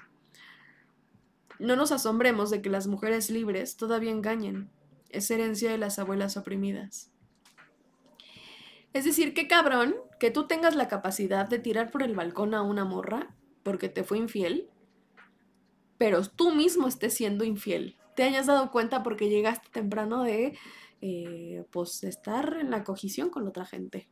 No 1.60 1.76
nos 1.76 1.92
asombremos 1.92 2.50
de 2.50 2.62
que 2.64 2.72
las 2.72 2.88
mujeres 2.88 3.30
libres 3.30 3.78
todavía 3.78 4.12
engañen. 4.12 4.72
Es 5.10 5.30
herencia 5.30 5.72
de 5.72 5.78
las 5.78 6.00
abuelas 6.00 6.38
oprimidas. 6.38 7.12
Es 8.96 9.04
decir, 9.04 9.34
qué 9.34 9.46
cabrón 9.46 9.94
que 10.22 10.32
tú 10.32 10.48
tengas 10.48 10.74
la 10.74 10.88
capacidad 10.88 11.50
de 11.50 11.60
tirar 11.60 11.92
por 11.92 12.02
el 12.02 12.16
balcón 12.16 12.54
a 12.54 12.62
una 12.62 12.86
morra 12.86 13.36
porque 13.62 13.90
te 13.90 14.06
fue 14.06 14.18
infiel, 14.18 14.70
pero 15.98 16.24
tú 16.24 16.56
mismo 16.56 16.88
estés 16.88 17.14
siendo 17.14 17.44
infiel. 17.44 17.98
Te 18.16 18.24
hayas 18.24 18.46
dado 18.46 18.72
cuenta 18.72 19.04
porque 19.04 19.28
llegaste 19.28 19.68
temprano 19.70 20.24
de 20.24 20.58
eh, 21.02 21.66
pues 21.72 22.06
estar 22.06 22.56
en 22.58 22.72
la 22.72 22.86
cogición 22.86 23.30
con 23.30 23.46
otra 23.50 23.66
gente. 23.66 24.08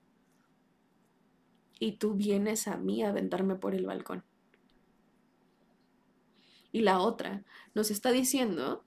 Y 1.80 1.94
tú 1.94 2.16
vienes 2.16 2.68
a 2.68 2.76
mí 2.76 3.04
a 3.04 3.10
aventarme 3.12 3.56
por 3.56 3.76
el 3.76 3.86
balcón. 3.86 4.26
Y 6.74 6.82
la 6.82 7.00
otra 7.00 7.46
nos 7.74 7.90
está 7.90 8.12
diciendo, 8.12 8.84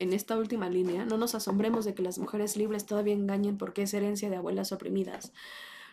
en 0.00 0.14
esta 0.14 0.36
última 0.36 0.68
línea, 0.70 1.04
no 1.04 1.18
nos 1.18 1.34
asombremos 1.34 1.84
de 1.84 1.94
que 1.94 2.02
las 2.02 2.18
mujeres 2.18 2.56
libres 2.56 2.86
todavía 2.86 3.12
engañen 3.12 3.58
porque 3.58 3.82
es 3.82 3.94
herencia 3.94 4.30
de 4.30 4.36
abuelas 4.36 4.72
oprimidas. 4.72 5.32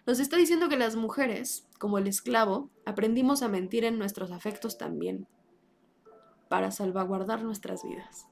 Nos 0.08 0.20
está 0.20 0.38
diciendo 0.38 0.70
que 0.70 0.78
las 0.78 0.96
mujeres, 0.96 1.68
como 1.78 1.98
el 1.98 2.08
esclavo, 2.08 2.70
aprendimos 2.86 3.44
a 3.44 3.50
mentir 3.50 3.84
en 3.84 4.00
nuestros 4.00 4.32
afectos 4.32 4.78
también, 4.78 5.28
para 6.48 6.72
salvaguardar 6.72 7.44
nuestras 7.44 7.84
vidas. 7.84 8.28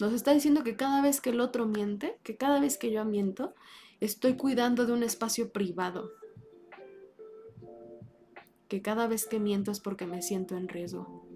Nos 0.00 0.14
está 0.14 0.32
diciendo 0.32 0.64
que 0.64 0.76
cada 0.76 1.02
vez 1.02 1.20
que 1.20 1.30
el 1.30 1.40
otro 1.40 1.66
miente, 1.66 2.18
que 2.22 2.38
cada 2.38 2.60
vez 2.60 2.78
que 2.78 2.90
yo 2.90 3.04
miento, 3.04 3.54
estoy 4.00 4.38
cuidando 4.38 4.86
de 4.86 4.94
un 4.94 5.02
espacio 5.02 5.52
privado. 5.52 6.12
Que 8.68 8.80
cada 8.80 9.06
vez 9.06 9.26
que 9.26 9.38
miento 9.38 9.70
es 9.70 9.80
porque 9.80 10.06
me 10.06 10.22
siento 10.22 10.56
en 10.56 10.68
riesgo. 10.68 11.27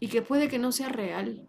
Y 0.00 0.08
que 0.08 0.22
puede 0.22 0.48
que 0.48 0.58
no 0.58 0.72
sea 0.72 0.88
real. 0.88 1.46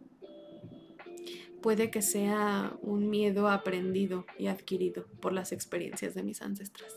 Puede 1.62 1.92
que 1.92 2.02
sea 2.02 2.78
un 2.82 3.10
miedo 3.10 3.50
aprendido 3.50 4.26
y 4.38 4.48
adquirido 4.48 5.06
por 5.20 5.34
las 5.34 5.52
experiencias 5.52 6.16
de 6.16 6.24
mis 6.24 6.42
ancestras. 6.42 6.96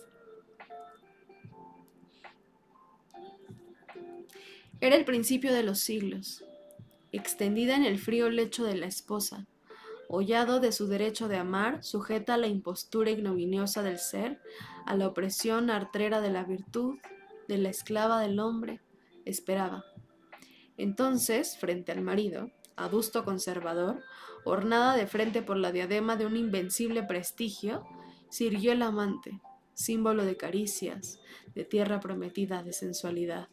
Era 4.81 4.97
el 4.97 5.05
principio 5.05 5.53
de 5.53 5.63
los 5.63 5.79
siglos 5.81 6.45
extendida 7.13 7.77
en 7.77 7.85
el 7.85 7.99
frío 7.99 8.31
lecho 8.31 8.65
de 8.65 8.75
la 8.75 8.87
esposa, 8.87 9.47
hollado 10.09 10.61
de 10.61 10.73
su 10.73 10.89
derecho 10.89 11.29
de 11.29 11.37
amar, 11.37 11.85
sujeta 11.85 12.35
a 12.35 12.39
la 12.39 12.47
impostura 12.47 13.11
ignominiosa 13.11 13.83
del 13.83 13.99
ser, 13.99 14.41
a 14.87 14.97
la 14.97 15.07
opresión 15.07 15.71
artrera 15.71 16.21
de 16.21 16.31
la 16.31 16.45
virtud, 16.45 16.97
de 17.49 17.59
la 17.59 17.69
esclava 17.69 18.21
del 18.21 18.41
hombre, 18.41 18.81
esperaba. 19.25 19.85
Entonces, 20.83 21.57
frente 21.57 21.93
al 21.93 22.01
marido, 22.01 22.51
adusto 22.75 23.25
conservador, 23.25 24.03
ornada 24.45 24.97
de 24.97 25.07
frente 25.07 25.41
por 25.41 25.57
la 25.57 25.71
diadema 25.71 26.17
de 26.17 26.27
un 26.27 26.37
invencible 26.37 27.05
prestigio, 27.05 27.87
sirvió 28.31 28.73
el 28.73 28.83
amante, 28.83 29.41
símbolo 29.83 30.25
de 30.25 30.37
caricias, 30.37 31.21
de 31.55 31.65
tierra 31.65 32.01
prometida 32.01 32.63
de 32.63 32.73
sensualidad, 32.73 33.49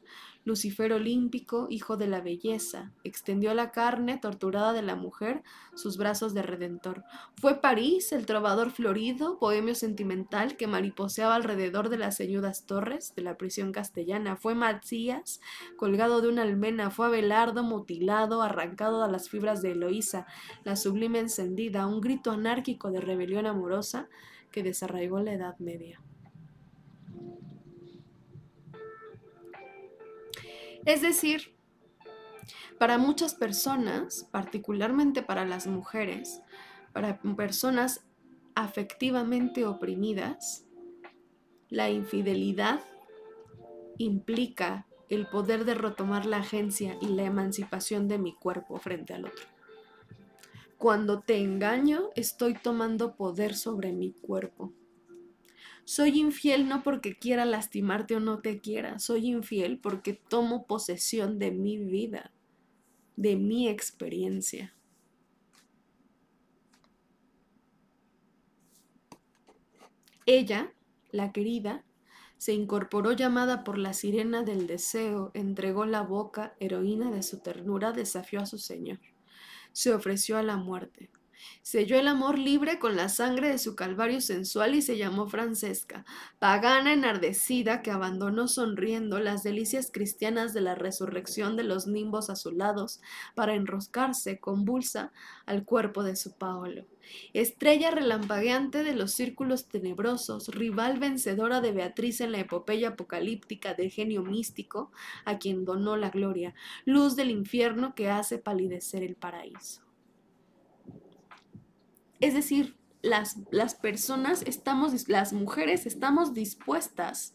Lucifer 0.46 0.94
olímpico, 0.94 1.68
hijo 1.70 1.98
de 1.98 2.08
la 2.08 2.22
belleza, 2.22 2.92
extendió 3.04 3.54
la 3.54 3.72
carne 3.72 4.18
torturada 4.18 4.72
de 4.72 4.82
la 4.82 4.96
mujer 4.96 5.44
sus 5.76 5.98
brazos 5.98 6.34
de 6.34 6.42
redentor. 6.42 7.04
Fue 7.36 7.60
París, 7.60 8.14
el 8.14 8.26
trovador 8.26 8.72
florido, 8.72 9.38
bohemio 9.38 9.76
sentimental 9.76 10.56
que 10.56 10.66
mariposeaba 10.66 11.36
alrededor 11.36 11.90
de 11.90 11.98
las 11.98 12.18
ceñudas 12.18 12.66
torres 12.66 13.14
de 13.16 13.22
la 13.22 13.38
prisión 13.38 13.74
castellana. 13.74 14.38
Fue 14.38 14.56
Macías, 14.56 15.42
colgado 15.78 16.22
de 16.22 16.30
una 16.30 16.44
almena. 16.44 16.90
Fue 16.90 17.08
Abelardo, 17.08 17.64
mutilado, 17.64 18.42
arrancado 18.42 19.04
a 19.04 19.10
las 19.10 19.30
fibras 19.30 19.62
de 19.62 19.74
Eloísa, 19.74 20.26
la 20.64 20.78
sublime 20.78 21.20
encendida, 21.20 21.86
un 21.86 22.00
grito 22.00 22.32
anárquico 22.32 22.92
de 22.92 23.02
rebelión 23.02 23.46
amorosa 23.46 24.08
que 24.52 24.64
desarraigó 24.64 25.20
la 25.20 25.34
Edad 25.34 25.60
Media. 25.60 26.02
Es 30.86 31.02
decir, 31.02 31.56
para 32.78 32.98
muchas 32.98 33.36
personas, 33.36 34.28
particularmente 34.32 35.22
para 35.22 35.46
las 35.46 35.68
mujeres, 35.68 36.42
para 36.94 37.22
personas 37.36 38.06
afectivamente 38.56 39.66
oprimidas, 39.66 40.66
la 41.70 41.90
infidelidad 41.90 42.82
implica 43.98 44.88
el 45.10 45.28
poder 45.28 45.66
de 45.66 45.76
retomar 45.76 46.26
la 46.26 46.38
agencia 46.38 46.98
y 47.02 47.08
la 47.08 47.24
emancipación 47.24 48.08
de 48.08 48.18
mi 48.18 48.34
cuerpo 48.34 48.80
frente 48.80 49.14
al 49.14 49.26
otro. 49.26 49.46
Cuando 50.78 51.22
te 51.22 51.38
engaño, 51.38 52.10
estoy 52.16 52.54
tomando 52.54 53.16
poder 53.16 53.56
sobre 53.56 53.92
mi 53.92 54.14
cuerpo. 54.14 54.72
Soy 55.90 56.20
infiel 56.20 56.70
no 56.70 56.84
porque 56.84 57.18
quiera 57.18 57.46
lastimarte 57.46 58.16
o 58.16 58.20
no 58.20 58.42
te 58.42 58.60
quiera, 58.60 59.00
soy 59.00 59.26
infiel 59.26 59.80
porque 59.80 60.14
tomo 60.14 60.68
posesión 60.68 61.40
de 61.40 61.50
mi 61.50 61.80
vida, 61.80 62.32
de 63.16 63.36
mi 63.36 63.68
experiencia. 63.68 64.76
Ella, 70.28 70.72
la 71.10 71.32
querida, 71.32 71.84
se 72.38 72.54
incorporó 72.54 73.14
llamada 73.14 73.64
por 73.64 73.80
la 73.80 73.94
sirena 73.94 74.44
del 74.44 74.68
deseo, 74.68 75.32
entregó 75.34 75.88
la 75.88 76.04
boca, 76.04 76.56
heroína 76.60 77.10
de 77.10 77.24
su 77.24 77.40
ternura, 77.40 77.94
desafió 77.94 78.42
a 78.42 78.46
su 78.46 78.60
señor. 78.60 79.00
Se 79.72 79.92
ofreció 79.92 80.38
a 80.38 80.44
la 80.44 80.56
muerte. 80.56 81.10
Selló 81.62 82.00
el 82.00 82.08
amor 82.08 82.38
libre 82.38 82.80
con 82.80 82.96
la 82.96 83.10
sangre 83.10 83.50
de 83.50 83.58
su 83.58 83.76
calvario 83.76 84.22
sensual 84.22 84.76
y 84.76 84.82
se 84.82 84.98
llamó 84.98 85.28
Francesca, 85.28 86.06
pagana 86.40 86.94
enardecida 86.94 87.82
que 87.82 87.92
abandonó 87.92 88.48
sonriendo 88.48 89.20
las 89.20 89.44
delicias 89.44 89.92
cristianas 89.92 90.54
de 90.54 90.62
la 90.62 90.76
resurrección 90.76 91.56
de 91.56 91.64
los 91.64 91.88
nimbos 91.88 92.30
azulados 92.30 93.02
para 93.36 93.54
enroscarse 93.54 94.40
convulsa 94.40 95.12
al 95.46 95.66
cuerpo 95.66 96.04
de 96.04 96.16
su 96.16 96.38
Paolo. 96.38 96.86
Estrella 97.34 97.92
relampagueante 97.92 98.84
de 98.84 98.94
los 98.96 99.14
círculos 99.14 99.68
tenebrosos, 99.68 100.48
rival 100.50 101.00
vencedora 101.00 101.62
de 101.62 101.72
Beatriz 101.72 102.22
en 102.22 102.32
la 102.32 102.40
epopeya 102.40 102.90
apocalíptica 102.90 103.74
del 103.74 103.90
genio 103.90 104.24
místico, 104.24 104.92
a 105.26 105.40
quien 105.40 105.66
donó 105.66 105.98
la 105.98 106.10
gloria, 106.10 106.54
luz 106.86 107.16
del 107.16 107.32
infierno 107.32 107.96
que 107.96 108.10
hace 108.10 108.38
palidecer 108.38 109.04
el 109.04 109.16
paraíso. 109.16 109.89
Es 112.20 112.34
decir, 112.34 112.76
las, 113.02 113.38
las 113.52 113.76
personas 113.76 114.42
estamos, 114.44 115.08
las 115.08 115.34
mujeres 115.34 115.86
estamos 115.86 116.34
dispuestas 116.34 117.34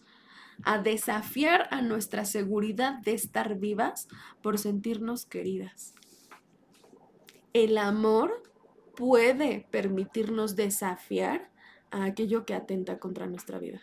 a 0.62 0.78
desafiar 0.78 1.68
a 1.70 1.82
nuestra 1.82 2.24
seguridad 2.24 2.98
de 3.00 3.14
estar 3.14 3.58
vivas 3.58 4.08
por 4.42 4.58
sentirnos 4.58 5.26
queridas. 5.26 5.94
El 7.52 7.78
amor 7.78 8.42
puede 8.96 9.66
permitirnos 9.70 10.56
desafiar 10.56 11.50
a 11.90 12.04
aquello 12.04 12.44
que 12.44 12.54
atenta 12.54 12.98
contra 12.98 13.26
nuestra 13.26 13.58
vida. 13.58 13.80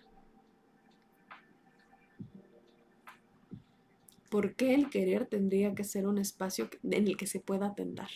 ¿Por 4.29 4.55
qué 4.55 4.73
el 4.73 4.89
querer 4.89 5.25
tendría 5.25 5.75
que 5.75 5.83
ser 5.83 6.07
un 6.07 6.17
espacio 6.17 6.69
en 6.83 7.07
el 7.07 7.17
que 7.17 7.27
se 7.27 7.41
pueda 7.41 7.67
atentar 7.67 8.09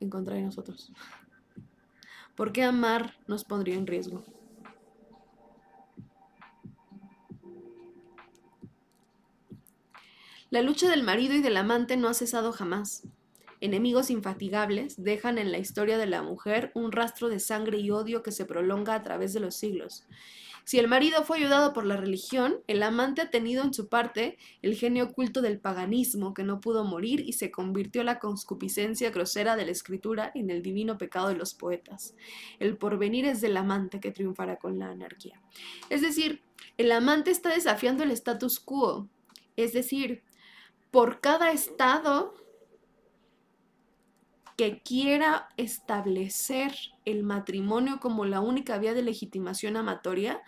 en 0.00 0.10
contra 0.10 0.34
de 0.34 0.42
nosotros? 0.42 0.92
¿Por 2.40 2.52
qué 2.52 2.62
amar 2.62 3.18
nos 3.26 3.44
pondría 3.44 3.74
en 3.74 3.86
riesgo? 3.86 4.24
La 10.48 10.62
lucha 10.62 10.88
del 10.88 11.02
marido 11.02 11.34
y 11.34 11.42
del 11.42 11.58
amante 11.58 11.98
no 11.98 12.08
ha 12.08 12.14
cesado 12.14 12.52
jamás. 12.52 13.02
Enemigos 13.60 14.08
infatigables 14.08 15.04
dejan 15.04 15.36
en 15.36 15.52
la 15.52 15.58
historia 15.58 15.98
de 15.98 16.06
la 16.06 16.22
mujer 16.22 16.72
un 16.72 16.92
rastro 16.92 17.28
de 17.28 17.40
sangre 17.40 17.76
y 17.76 17.90
odio 17.90 18.22
que 18.22 18.32
se 18.32 18.46
prolonga 18.46 18.94
a 18.94 19.02
través 19.02 19.34
de 19.34 19.40
los 19.40 19.54
siglos. 19.54 20.06
Si 20.70 20.78
el 20.78 20.86
marido 20.86 21.24
fue 21.24 21.38
ayudado 21.38 21.72
por 21.72 21.84
la 21.84 21.96
religión, 21.96 22.62
el 22.68 22.84
amante 22.84 23.22
ha 23.22 23.30
tenido 23.30 23.64
en 23.64 23.74
su 23.74 23.88
parte 23.88 24.38
el 24.62 24.76
genio 24.76 25.06
oculto 25.06 25.42
del 25.42 25.58
paganismo 25.58 26.32
que 26.32 26.44
no 26.44 26.60
pudo 26.60 26.84
morir 26.84 27.22
y 27.26 27.32
se 27.32 27.50
convirtió 27.50 28.04
la 28.04 28.20
conscupiscencia 28.20 29.10
grosera 29.10 29.56
de 29.56 29.64
la 29.64 29.72
escritura 29.72 30.30
en 30.32 30.48
el 30.48 30.62
divino 30.62 30.96
pecado 30.96 31.26
de 31.26 31.34
los 31.34 31.54
poetas. 31.54 32.14
El 32.60 32.76
porvenir 32.76 33.24
es 33.24 33.40
del 33.40 33.56
amante 33.56 33.98
que 33.98 34.12
triunfará 34.12 34.60
con 34.60 34.78
la 34.78 34.90
anarquía. 34.90 35.42
Es 35.88 36.02
decir, 36.02 36.40
el 36.78 36.92
amante 36.92 37.32
está 37.32 37.48
desafiando 37.52 38.04
el 38.04 38.12
status 38.12 38.60
quo. 38.60 39.08
Es 39.56 39.72
decir, 39.72 40.22
por 40.92 41.20
cada 41.20 41.50
estado 41.50 42.32
que 44.60 44.82
quiera 44.82 45.48
establecer 45.56 46.74
el 47.06 47.22
matrimonio 47.22 47.98
como 47.98 48.26
la 48.26 48.42
única 48.42 48.76
vía 48.76 48.92
de 48.92 49.00
legitimación 49.00 49.78
amatoria, 49.78 50.42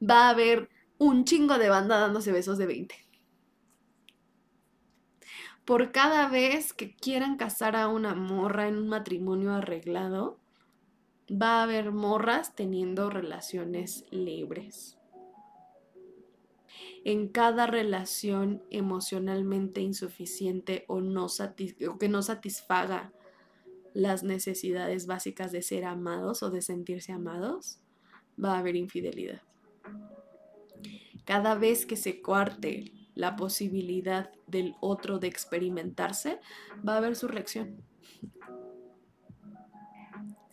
va 0.00 0.26
a 0.26 0.30
haber 0.30 0.70
un 0.98 1.24
chingo 1.24 1.58
de 1.58 1.68
banda 1.68 1.98
dándose 1.98 2.30
besos 2.30 2.58
de 2.58 2.66
20. 2.66 2.94
Por 5.64 5.90
cada 5.90 6.28
vez 6.28 6.74
que 6.74 6.94
quieran 6.94 7.36
casar 7.36 7.74
a 7.74 7.88
una 7.88 8.14
morra 8.14 8.68
en 8.68 8.78
un 8.78 8.86
matrimonio 8.88 9.52
arreglado, 9.52 10.38
va 11.28 11.58
a 11.58 11.62
haber 11.64 11.90
morras 11.90 12.54
teniendo 12.54 13.10
relaciones 13.10 14.04
libres. 14.12 14.96
En 17.04 17.26
cada 17.26 17.66
relación 17.66 18.62
emocionalmente 18.70 19.80
insuficiente 19.80 20.84
o, 20.86 21.00
no 21.00 21.26
o 21.26 21.98
que 21.98 22.08
no 22.08 22.22
satisfaga 22.22 23.12
las 23.96 24.22
necesidades 24.22 25.06
básicas 25.06 25.52
de 25.52 25.62
ser 25.62 25.86
amados 25.86 26.42
o 26.42 26.50
de 26.50 26.60
sentirse 26.60 27.12
amados, 27.12 27.80
va 28.42 28.54
a 28.54 28.58
haber 28.58 28.76
infidelidad. 28.76 29.40
Cada 31.24 31.54
vez 31.54 31.86
que 31.86 31.96
se 31.96 32.20
cuarte 32.20 32.92
la 33.14 33.36
posibilidad 33.36 34.30
del 34.46 34.74
otro 34.80 35.18
de 35.18 35.28
experimentarse, 35.28 36.40
va 36.86 36.92
a 36.92 36.96
haber 36.98 37.16
su 37.16 37.26
reacción. 37.26 37.82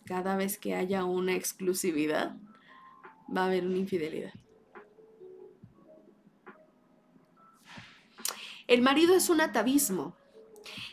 Cada 0.06 0.36
vez 0.36 0.58
que 0.58 0.74
haya 0.74 1.04
una 1.04 1.34
exclusividad, 1.34 2.38
va 3.28 3.42
a 3.42 3.46
haber 3.48 3.66
una 3.66 3.76
infidelidad. 3.76 4.32
El 8.66 8.80
marido 8.80 9.14
es 9.14 9.28
un 9.28 9.42
atavismo, 9.42 10.16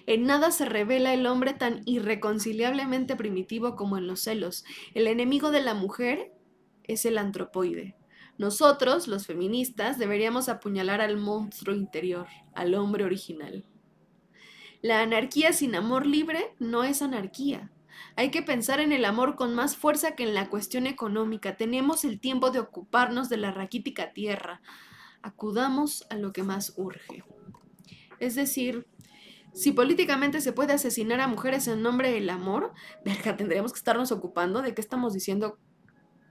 en 0.05 0.25
nada 0.25 0.51
se 0.51 0.65
revela 0.65 1.13
el 1.13 1.25
hombre 1.25 1.53
tan 1.53 1.81
irreconciliablemente 1.85 3.15
primitivo 3.15 3.75
como 3.75 3.97
en 3.97 4.07
los 4.07 4.21
celos. 4.21 4.65
El 4.93 5.07
enemigo 5.07 5.51
de 5.51 5.61
la 5.61 5.73
mujer 5.73 6.31
es 6.83 7.05
el 7.05 7.17
antropoide. 7.17 7.95
Nosotros, 8.37 9.07
los 9.07 9.27
feministas, 9.27 9.99
deberíamos 9.99 10.49
apuñalar 10.49 11.01
al 11.01 11.17
monstruo 11.17 11.75
interior, 11.75 12.27
al 12.53 12.73
hombre 12.73 13.03
original. 13.03 13.65
La 14.81 15.01
anarquía 15.01 15.53
sin 15.53 15.75
amor 15.75 16.07
libre 16.07 16.55
no 16.57 16.83
es 16.83 17.01
anarquía. 17.03 17.71
Hay 18.15 18.31
que 18.31 18.41
pensar 18.41 18.79
en 18.79 18.91
el 18.91 19.05
amor 19.05 19.35
con 19.35 19.53
más 19.53 19.75
fuerza 19.75 20.15
que 20.15 20.23
en 20.23 20.33
la 20.33 20.49
cuestión 20.49 20.87
económica. 20.87 21.55
Tenemos 21.55 22.03
el 22.03 22.19
tiempo 22.19 22.49
de 22.49 22.59
ocuparnos 22.59 23.29
de 23.29 23.37
la 23.37 23.51
raquítica 23.51 24.11
tierra. 24.13 24.61
Acudamos 25.21 26.07
a 26.09 26.15
lo 26.15 26.33
que 26.33 26.41
más 26.41 26.73
urge. 26.77 27.23
Es 28.19 28.35
decir, 28.35 28.87
si 29.53 29.71
políticamente 29.71 30.41
se 30.41 30.53
puede 30.53 30.73
asesinar 30.73 31.19
a 31.19 31.27
mujeres 31.27 31.67
en 31.67 31.81
nombre 31.81 32.11
del 32.11 32.29
amor, 32.29 32.73
verga, 33.05 33.35
tendríamos 33.35 33.73
que 33.73 33.79
estarnos 33.79 34.11
ocupando 34.11 34.61
de 34.61 34.73
qué 34.73 34.81
estamos 34.81 35.13
diciendo 35.13 35.57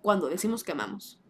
cuando 0.02 0.28
decimos 0.28 0.64
que 0.64 0.72
amamos. 0.72 1.20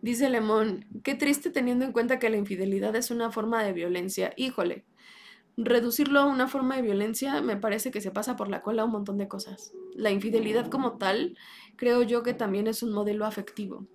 Dice 0.00 0.28
Lemón, 0.28 0.86
qué 1.02 1.16
triste 1.16 1.50
teniendo 1.50 1.84
en 1.84 1.92
cuenta 1.92 2.20
que 2.20 2.30
la 2.30 2.36
infidelidad 2.36 2.94
es 2.94 3.10
una 3.10 3.32
forma 3.32 3.64
de 3.64 3.72
violencia. 3.72 4.32
Híjole, 4.36 4.84
reducirlo 5.56 6.20
a 6.20 6.26
una 6.26 6.46
forma 6.46 6.76
de 6.76 6.82
violencia 6.82 7.42
me 7.42 7.56
parece 7.56 7.90
que 7.90 8.00
se 8.00 8.12
pasa 8.12 8.36
por 8.36 8.48
la 8.48 8.62
cola 8.62 8.84
un 8.84 8.92
montón 8.92 9.18
de 9.18 9.26
cosas. 9.26 9.72
La 9.94 10.12
infidelidad 10.12 10.70
como 10.70 10.98
tal, 10.98 11.36
creo 11.74 12.04
yo 12.04 12.22
que 12.22 12.32
también 12.32 12.68
es 12.68 12.84
un 12.84 12.92
modelo 12.92 13.26
afectivo. 13.26 13.88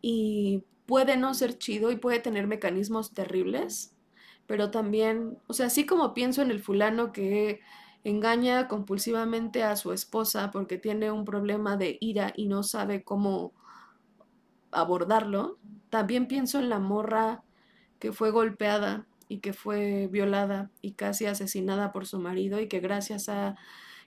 Y 0.00 0.62
puede 0.86 1.16
no 1.16 1.34
ser 1.34 1.58
chido 1.58 1.90
y 1.90 1.96
puede 1.96 2.20
tener 2.20 2.46
mecanismos 2.46 3.12
terribles, 3.14 3.94
pero 4.46 4.70
también, 4.70 5.38
o 5.46 5.52
sea, 5.52 5.66
así 5.66 5.86
como 5.86 6.14
pienso 6.14 6.42
en 6.42 6.50
el 6.50 6.60
fulano 6.60 7.12
que 7.12 7.60
engaña 8.04 8.68
compulsivamente 8.68 9.62
a 9.62 9.76
su 9.76 9.92
esposa 9.92 10.50
porque 10.50 10.76
tiene 10.76 11.10
un 11.10 11.24
problema 11.24 11.76
de 11.76 11.96
ira 12.00 12.32
y 12.36 12.48
no 12.48 12.62
sabe 12.62 13.02
cómo 13.02 13.52
abordarlo, 14.70 15.58
también 15.88 16.26
pienso 16.26 16.58
en 16.58 16.68
la 16.68 16.78
morra 16.78 17.42
que 17.98 18.12
fue 18.12 18.30
golpeada 18.30 19.06
y 19.28 19.38
que 19.38 19.54
fue 19.54 20.08
violada 20.08 20.70
y 20.82 20.92
casi 20.92 21.26
asesinada 21.26 21.92
por 21.92 22.06
su 22.06 22.18
marido 22.18 22.60
y 22.60 22.68
que 22.68 22.80
gracias 22.80 23.28
a 23.28 23.56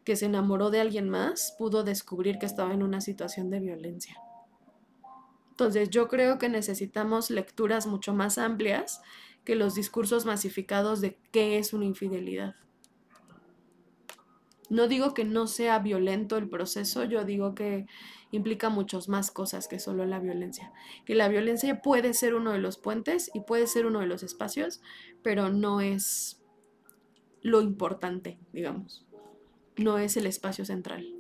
que 0.04 0.16
se 0.16 0.26
enamoró 0.26 0.70
de 0.70 0.80
alguien 0.80 1.10
más 1.10 1.56
pudo 1.58 1.84
descubrir 1.84 2.38
que 2.38 2.46
estaba 2.46 2.74
en 2.74 2.84
una 2.84 3.02
situación 3.02 3.50
de 3.50 3.60
violencia. 3.60 4.16
Entonces 5.58 5.90
yo 5.90 6.08
creo 6.08 6.38
que 6.38 6.50
necesitamos 6.50 7.32
lecturas 7.32 7.88
mucho 7.88 8.14
más 8.14 8.38
amplias 8.38 9.02
que 9.44 9.56
los 9.56 9.74
discursos 9.74 10.24
masificados 10.24 11.02
de 11.02 11.18
qué 11.32 11.58
es 11.58 11.74
una 11.74 11.86
infidelidad. 11.86 12.54
No 14.70 14.88
digo 14.88 15.16
que 15.16 15.26
no 15.26 15.48
sea 15.48 15.80
violento 15.80 16.38
el 16.38 16.48
proceso, 16.48 17.06
yo 17.06 17.26
digo 17.26 17.56
que 17.56 17.88
implica 18.30 18.70
muchas 18.70 19.10
más 19.10 19.32
cosas 19.32 19.68
que 19.68 19.80
solo 19.80 20.06
la 20.06 20.20
violencia. 20.20 20.72
Que 21.08 21.16
la 21.16 21.28
violencia 21.28 21.82
puede 21.82 22.14
ser 22.14 22.36
uno 22.36 22.52
de 22.52 22.60
los 22.60 22.78
puentes 22.78 23.32
y 23.34 23.40
puede 23.40 23.66
ser 23.66 23.88
uno 23.88 24.02
de 24.02 24.06
los 24.06 24.22
espacios, 24.22 24.84
pero 25.24 25.50
no 25.50 25.82
es 25.82 26.40
lo 27.42 27.62
importante, 27.62 28.38
digamos. 28.54 29.08
No 29.76 29.98
es 29.98 30.18
el 30.18 30.28
espacio 30.28 30.66
central. 30.66 31.17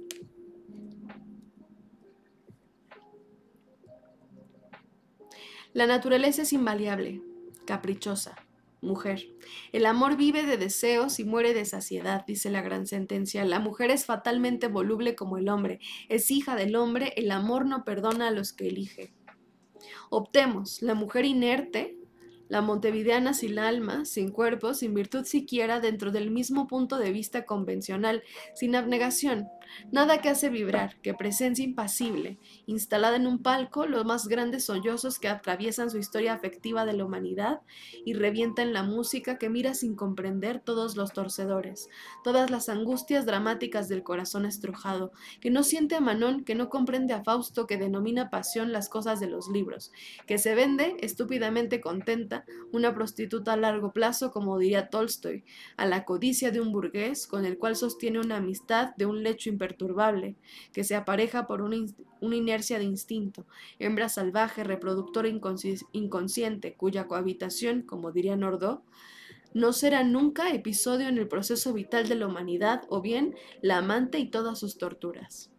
La 5.77 5.85
naturaleza 5.85 6.41
es 6.41 6.53
invariable, 6.53 7.21
caprichosa, 7.67 8.33
mujer. 8.81 9.27
El 9.71 9.85
amor 9.85 10.17
vive 10.17 10.41
de 10.41 10.57
deseos 10.57 11.19
y 11.19 11.23
muere 11.23 11.53
de 11.53 11.65
saciedad, 11.65 12.25
dice 12.25 12.49
la 12.49 12.63
gran 12.63 12.87
sentencia. 12.87 13.45
La 13.45 13.59
mujer 13.59 13.91
es 13.91 14.03
fatalmente 14.03 14.69
voluble 14.69 15.13
como 15.13 15.37
el 15.37 15.49
hombre, 15.49 15.79
es 16.09 16.31
hija 16.31 16.55
del 16.55 16.75
hombre, 16.75 17.13
el 17.15 17.29
amor 17.29 17.67
no 17.67 17.83
perdona 17.83 18.29
a 18.29 18.31
los 18.31 18.53
que 18.53 18.69
elige. 18.69 19.13
Optemos, 20.09 20.81
la 20.81 20.95
mujer 20.95 21.25
inerte 21.25 21.95
la 22.49 22.61
montevideana 22.61 23.33
sin 23.33 23.59
alma, 23.59 24.05
sin 24.05 24.31
cuerpo, 24.31 24.73
sin 24.73 24.93
virtud 24.93 25.25
siquiera 25.25 25.79
dentro 25.79 26.11
del 26.11 26.31
mismo 26.31 26.67
punto 26.67 26.97
de 26.97 27.11
vista 27.11 27.45
convencional, 27.45 28.23
sin 28.55 28.75
abnegación, 28.75 29.49
nada 29.91 30.19
que 30.21 30.29
hace 30.29 30.49
vibrar, 30.49 30.99
que 31.01 31.13
presencia 31.13 31.63
impasible, 31.63 32.39
instalada 32.65 33.15
en 33.15 33.27
un 33.27 33.41
palco 33.41 33.85
los 33.85 34.05
más 34.05 34.27
grandes 34.27 34.65
sollozos 34.65 35.19
que 35.19 35.27
atraviesan 35.27 35.89
su 35.89 35.97
historia 35.97 36.33
afectiva 36.33 36.85
de 36.85 36.93
la 36.93 37.05
humanidad 37.05 37.61
y 38.05 38.13
revienta 38.13 38.61
en 38.61 38.73
la 38.73 38.83
música 38.83 39.37
que 39.37 39.49
mira 39.49 39.73
sin 39.73 39.95
comprender 39.95 40.59
todos 40.59 40.95
los 40.95 41.13
torcedores, 41.13 41.89
todas 42.23 42.49
las 42.49 42.69
angustias 42.69 43.25
dramáticas 43.25 43.87
del 43.87 44.03
corazón 44.03 44.45
estrujado, 44.45 45.11
que 45.39 45.51
no 45.51 45.63
siente 45.63 45.95
a 45.95 45.99
Manón, 45.99 46.43
que 46.43 46.55
no 46.55 46.69
comprende 46.69 47.13
a 47.13 47.23
Fausto, 47.23 47.67
que 47.67 47.77
denomina 47.77 48.29
pasión 48.29 48.71
las 48.71 48.89
cosas 48.89 49.19
de 49.19 49.27
los 49.27 49.47
libros, 49.49 49.91
que 50.25 50.37
se 50.37 50.55
vende 50.55 50.97
estúpidamente 51.01 51.81
contenta 51.81 52.45
una 52.71 52.93
prostituta 52.93 53.53
a 53.53 53.57
largo 53.57 53.91
plazo, 53.91 54.31
como 54.31 54.57
diría 54.57 54.89
Tolstoy, 54.89 55.43
a 55.75 55.85
la 55.85 56.05
codicia 56.05 56.51
de 56.51 56.61
un 56.61 56.71
burgués 56.71 57.27
con 57.27 57.45
el 57.45 57.57
cual 57.57 57.75
sostiene 57.75 58.19
una 58.19 58.37
amistad 58.37 58.95
de 58.97 59.05
un 59.05 59.23
lecho 59.23 59.49
imperturbable, 59.57 60.35
que 60.71 60.83
se 60.83 60.95
apareja 60.95 61.47
por 61.47 61.61
una, 61.61 61.77
inercia 62.21 62.77
de 62.77 62.85
instinto, 62.85 63.45
hembra 63.79 64.09
salvaje, 64.09 64.63
reproductora 64.63 65.27
inconsciente, 65.27 66.75
cuya 66.75 67.07
cohabitación, 67.07 67.81
como 67.81 68.11
diría 68.11 68.35
Nordó, 68.35 68.83
no 69.53 69.73
será 69.73 70.03
nunca 70.03 70.53
episodio 70.53 71.07
en 71.07 71.17
el 71.17 71.27
proceso 71.27 71.73
vital 71.73 72.07
de 72.07 72.15
la 72.15 72.27
humanidad 72.27 72.83
o 72.89 73.01
bien 73.01 73.35
la 73.61 73.77
amante 73.77 74.19
y 74.19 74.29
todas 74.29 74.59
sus 74.59 74.77
torturas. 74.77 75.51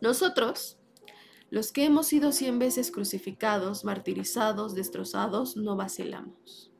Nosotros, 0.00 0.78
los 1.50 1.70
que 1.70 1.84
hemos 1.84 2.08
sido 2.08 2.32
cien 2.32 2.58
veces 2.58 2.90
crucificados, 2.90 3.84
martirizados, 3.84 4.74
destrozados, 4.74 5.56
no 5.56 5.76
vacilamos. 5.76 6.72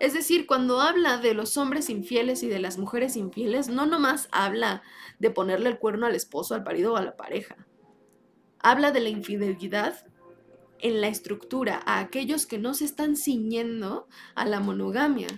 Es 0.00 0.14
decir, 0.14 0.46
cuando 0.46 0.80
habla 0.80 1.18
de 1.18 1.34
los 1.34 1.56
hombres 1.56 1.90
infieles 1.90 2.42
y 2.42 2.48
de 2.48 2.60
las 2.60 2.78
mujeres 2.78 3.16
infieles, 3.16 3.68
no 3.68 3.86
nomás 3.86 4.28
habla 4.30 4.82
de 5.18 5.30
ponerle 5.30 5.70
el 5.70 5.78
cuerno 5.78 6.06
al 6.06 6.14
esposo, 6.14 6.54
al 6.54 6.64
marido 6.64 6.94
o 6.94 6.96
a 6.96 7.02
la 7.02 7.16
pareja. 7.16 7.66
Habla 8.60 8.92
de 8.92 9.00
la 9.00 9.08
infidelidad 9.08 10.06
en 10.78 11.00
la 11.00 11.08
estructura 11.08 11.82
a 11.84 11.98
aquellos 11.98 12.46
que 12.46 12.58
no 12.58 12.74
se 12.74 12.84
están 12.84 13.16
ciñendo 13.16 14.06
a 14.34 14.44
la 14.44 14.60
monogamia. 14.60 15.28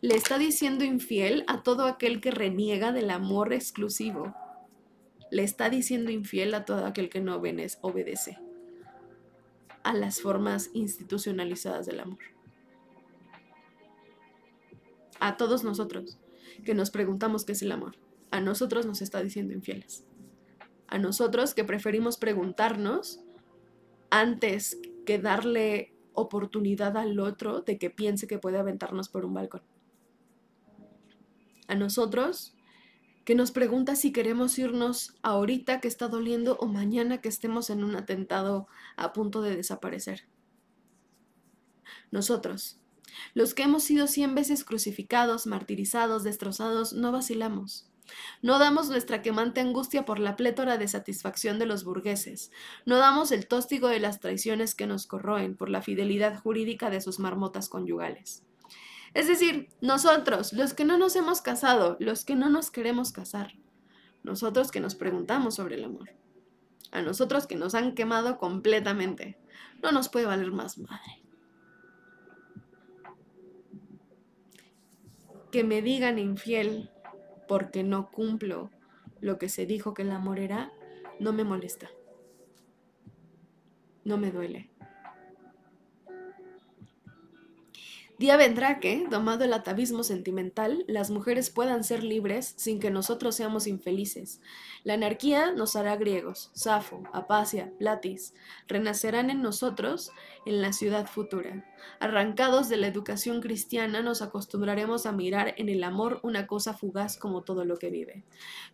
Le 0.00 0.16
está 0.16 0.38
diciendo 0.38 0.84
infiel 0.84 1.44
a 1.46 1.62
todo 1.62 1.84
aquel 1.84 2.20
que 2.20 2.32
reniega 2.32 2.90
del 2.92 3.10
amor 3.10 3.52
exclusivo 3.52 4.34
le 5.30 5.42
está 5.42 5.70
diciendo 5.70 6.10
infiel 6.10 6.54
a 6.54 6.64
todo 6.64 6.86
aquel 6.86 7.08
que 7.08 7.20
no 7.20 7.36
obedece 7.36 8.38
a 9.82 9.94
las 9.94 10.20
formas 10.20 10.70
institucionalizadas 10.74 11.86
del 11.86 12.00
amor. 12.00 12.37
A 15.20 15.36
todos 15.36 15.64
nosotros 15.64 16.18
que 16.64 16.74
nos 16.74 16.90
preguntamos 16.90 17.44
qué 17.44 17.52
es 17.52 17.62
el 17.62 17.72
amor, 17.72 17.96
a 18.30 18.40
nosotros 18.40 18.86
nos 18.86 19.02
está 19.02 19.22
diciendo 19.22 19.54
infieles. 19.54 20.04
A 20.86 20.98
nosotros 20.98 21.54
que 21.54 21.64
preferimos 21.64 22.16
preguntarnos 22.16 23.20
antes 24.10 24.78
que 25.04 25.18
darle 25.18 25.94
oportunidad 26.14 26.96
al 26.96 27.18
otro 27.20 27.60
de 27.60 27.78
que 27.78 27.90
piense 27.90 28.26
que 28.26 28.38
puede 28.38 28.58
aventarnos 28.58 29.08
por 29.08 29.24
un 29.24 29.34
balcón. 29.34 29.62
A 31.68 31.74
nosotros 31.74 32.54
que 33.24 33.34
nos 33.34 33.52
pregunta 33.52 33.94
si 33.94 34.10
queremos 34.10 34.58
irnos 34.58 35.14
ahorita 35.22 35.80
que 35.80 35.88
está 35.88 36.08
doliendo 36.08 36.56
o 36.56 36.66
mañana 36.66 37.20
que 37.20 37.28
estemos 37.28 37.68
en 37.68 37.84
un 37.84 37.94
atentado 37.94 38.66
a 38.96 39.12
punto 39.12 39.42
de 39.42 39.54
desaparecer. 39.54 40.26
Nosotros, 42.10 42.80
los 43.34 43.54
que 43.54 43.62
hemos 43.62 43.82
sido 43.82 44.06
cien 44.06 44.34
veces 44.34 44.64
crucificados, 44.64 45.46
martirizados, 45.46 46.24
destrozados, 46.24 46.92
no 46.92 47.12
vacilamos. 47.12 47.88
No 48.42 48.58
damos 48.58 48.88
nuestra 48.88 49.22
quemante 49.22 49.60
angustia 49.60 50.04
por 50.04 50.18
la 50.18 50.36
plétora 50.36 50.78
de 50.78 50.88
satisfacción 50.88 51.58
de 51.58 51.66
los 51.66 51.84
burgueses. 51.84 52.50
No 52.86 52.96
damos 52.98 53.32
el 53.32 53.46
tóstigo 53.46 53.88
de 53.88 54.00
las 54.00 54.20
traiciones 54.20 54.74
que 54.74 54.86
nos 54.86 55.06
corroen 55.06 55.56
por 55.56 55.68
la 55.68 55.82
fidelidad 55.82 56.40
jurídica 56.40 56.90
de 56.90 57.00
sus 57.00 57.18
marmotas 57.18 57.68
conyugales. 57.68 58.44
Es 59.14 59.26
decir, 59.26 59.68
nosotros, 59.80 60.52
los 60.52 60.74
que 60.74 60.84
no 60.84 60.98
nos 60.98 61.16
hemos 61.16 61.40
casado, 61.40 61.96
los 61.98 62.24
que 62.24 62.34
no 62.34 62.50
nos 62.50 62.70
queremos 62.70 63.12
casar, 63.12 63.54
nosotros 64.22 64.70
que 64.70 64.80
nos 64.80 64.94
preguntamos 64.94 65.54
sobre 65.54 65.76
el 65.76 65.84
amor, 65.84 66.10
a 66.90 67.02
nosotros 67.02 67.46
que 67.46 67.56
nos 67.56 67.74
han 67.74 67.94
quemado 67.94 68.38
completamente, 68.38 69.38
no 69.82 69.92
nos 69.92 70.08
puede 70.08 70.26
valer 70.26 70.52
más 70.52 70.78
madre. 70.78 71.17
Que 75.50 75.64
me 75.64 75.82
digan 75.82 76.18
infiel 76.18 76.90
porque 77.46 77.82
no 77.82 78.10
cumplo 78.10 78.70
lo 79.20 79.38
que 79.38 79.48
se 79.48 79.66
dijo 79.66 79.94
que 79.94 80.02
el 80.02 80.10
amor 80.10 80.38
era, 80.38 80.72
no 81.18 81.32
me 81.32 81.44
molesta. 81.44 81.88
No 84.04 84.18
me 84.18 84.30
duele. 84.30 84.70
Día 88.18 88.36
vendrá 88.36 88.80
que, 88.80 89.06
domado 89.08 89.44
el 89.44 89.52
atavismo 89.52 90.02
sentimental, 90.02 90.84
las 90.88 91.08
mujeres 91.08 91.50
puedan 91.50 91.84
ser 91.84 92.02
libres 92.02 92.52
sin 92.56 92.80
que 92.80 92.90
nosotros 92.90 93.36
seamos 93.36 93.68
infelices. 93.68 94.40
La 94.82 94.94
anarquía 94.94 95.52
nos 95.52 95.76
hará 95.76 95.94
griegos, 95.94 96.50
Safo, 96.52 97.04
Apacia, 97.12 97.72
Platis, 97.78 98.34
renacerán 98.66 99.30
en 99.30 99.40
nosotros 99.40 100.10
en 100.46 100.62
la 100.62 100.72
ciudad 100.72 101.06
futura. 101.06 101.64
Arrancados 102.00 102.68
de 102.68 102.76
la 102.76 102.88
educación 102.88 103.40
cristiana, 103.40 104.02
nos 104.02 104.20
acostumbraremos 104.20 105.06
a 105.06 105.12
mirar 105.12 105.54
en 105.56 105.68
el 105.68 105.84
amor 105.84 106.18
una 106.24 106.48
cosa 106.48 106.74
fugaz 106.74 107.18
como 107.18 107.42
todo 107.42 107.64
lo 107.64 107.76
que 107.76 107.90
vive. 107.90 108.24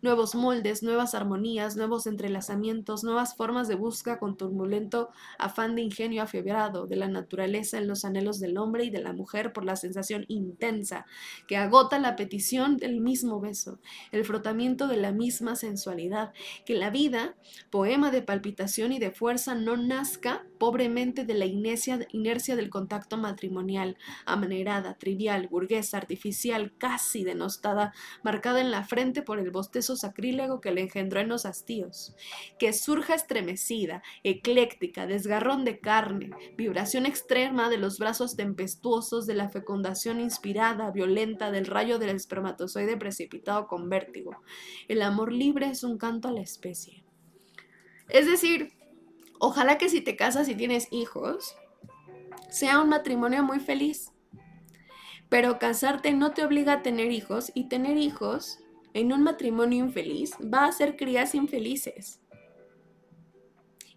Nuevos 0.01 0.33
moldes, 0.33 0.81
nuevas 0.81 1.13
armonías, 1.13 1.75
nuevos 1.75 2.07
entrelazamientos, 2.07 3.03
nuevas 3.03 3.35
formas 3.35 3.67
de 3.67 3.75
busca 3.75 4.17
con 4.17 4.37
turbulento 4.37 5.09
afán 5.37 5.75
de 5.75 5.83
ingenio 5.83 6.23
afiebrado 6.23 6.87
de 6.87 6.95
la 6.95 7.07
naturaleza 7.07 7.77
en 7.77 7.87
los 7.87 8.05
anhelos 8.05 8.39
del 8.39 8.57
hombre 8.57 8.85
y 8.85 8.89
de 8.89 9.01
la 9.01 9.13
mujer 9.13 9.34
por 9.53 9.65
la 9.65 9.75
sensación 9.75 10.25
intensa 10.27 11.05
que 11.47 11.57
agota 11.57 11.99
la 11.99 12.15
petición 12.15 12.77
del 12.77 13.01
mismo 13.01 13.39
beso, 13.39 13.79
el 14.11 14.23
frotamiento 14.25 14.87
de 14.87 14.97
la 14.97 15.11
misma 15.11 15.55
sensualidad, 15.55 16.33
que 16.65 16.75
la 16.75 16.89
vida, 16.89 17.35
poema 17.69 18.11
de 18.11 18.21
palpitación 18.21 18.91
y 18.91 18.99
de 18.99 19.11
fuerza, 19.11 19.55
no 19.55 19.77
nazca 19.77 20.45
pobremente 20.57 21.25
de 21.25 21.33
la 21.33 21.45
inercia, 21.45 21.99
inercia 22.11 22.55
del 22.55 22.69
contacto 22.69 23.17
matrimonial, 23.17 23.97
amanerada, 24.25 24.97
trivial, 24.97 25.47
burguesa, 25.47 25.97
artificial, 25.97 26.73
casi 26.77 27.23
denostada, 27.23 27.93
marcada 28.23 28.61
en 28.61 28.71
la 28.71 28.83
frente 28.83 29.21
por 29.21 29.39
el 29.39 29.51
bostezo 29.51 29.95
sacrílego 29.95 30.61
que 30.61 30.71
le 30.71 30.81
engendró 30.81 31.19
en 31.19 31.29
los 31.29 31.45
hastíos, 31.45 32.15
que 32.57 32.71
surja 32.73 33.15
estremecida, 33.15 34.01
ecléctica, 34.23 35.07
desgarrón 35.07 35.65
de 35.65 35.79
carne, 35.79 36.31
vibración 36.57 37.05
extrema 37.05 37.69
de 37.69 37.77
los 37.77 37.99
brazos 37.99 38.35
tempestuosos 38.35 39.24
de 39.27 39.35
la 39.35 39.49
fecundación 39.49 40.19
inspirada, 40.19 40.91
violenta 40.91 41.51
del 41.51 41.65
rayo 41.65 41.99
del 41.99 42.09
espermatozoide 42.09 42.97
precipitado 42.97 43.67
con 43.67 43.89
vértigo. 43.89 44.37
El 44.87 45.01
amor 45.01 45.31
libre 45.31 45.67
es 45.69 45.83
un 45.83 45.97
canto 45.97 46.27
a 46.27 46.31
la 46.31 46.41
especie. 46.41 47.03
Es 48.09 48.27
decir, 48.27 48.73
ojalá 49.39 49.77
que 49.77 49.89
si 49.89 50.01
te 50.01 50.15
casas 50.15 50.47
y 50.49 50.55
tienes 50.55 50.87
hijos, 50.91 51.55
sea 52.49 52.81
un 52.81 52.89
matrimonio 52.89 53.43
muy 53.43 53.59
feliz. 53.59 54.11
Pero 55.29 55.59
casarte 55.59 56.13
no 56.13 56.31
te 56.31 56.45
obliga 56.45 56.73
a 56.73 56.81
tener 56.81 57.11
hijos 57.11 57.51
y 57.55 57.67
tener 57.67 57.97
hijos 57.97 58.59
en 58.93 59.11
un 59.11 59.23
matrimonio 59.23 59.83
infeliz 59.83 60.31
va 60.41 60.65
a 60.65 60.71
ser 60.71 60.95
crías 60.95 61.35
infelices. 61.35 62.21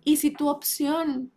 Y 0.05 0.17
si 0.17 0.31
tu 0.31 0.49
opción 0.49 1.33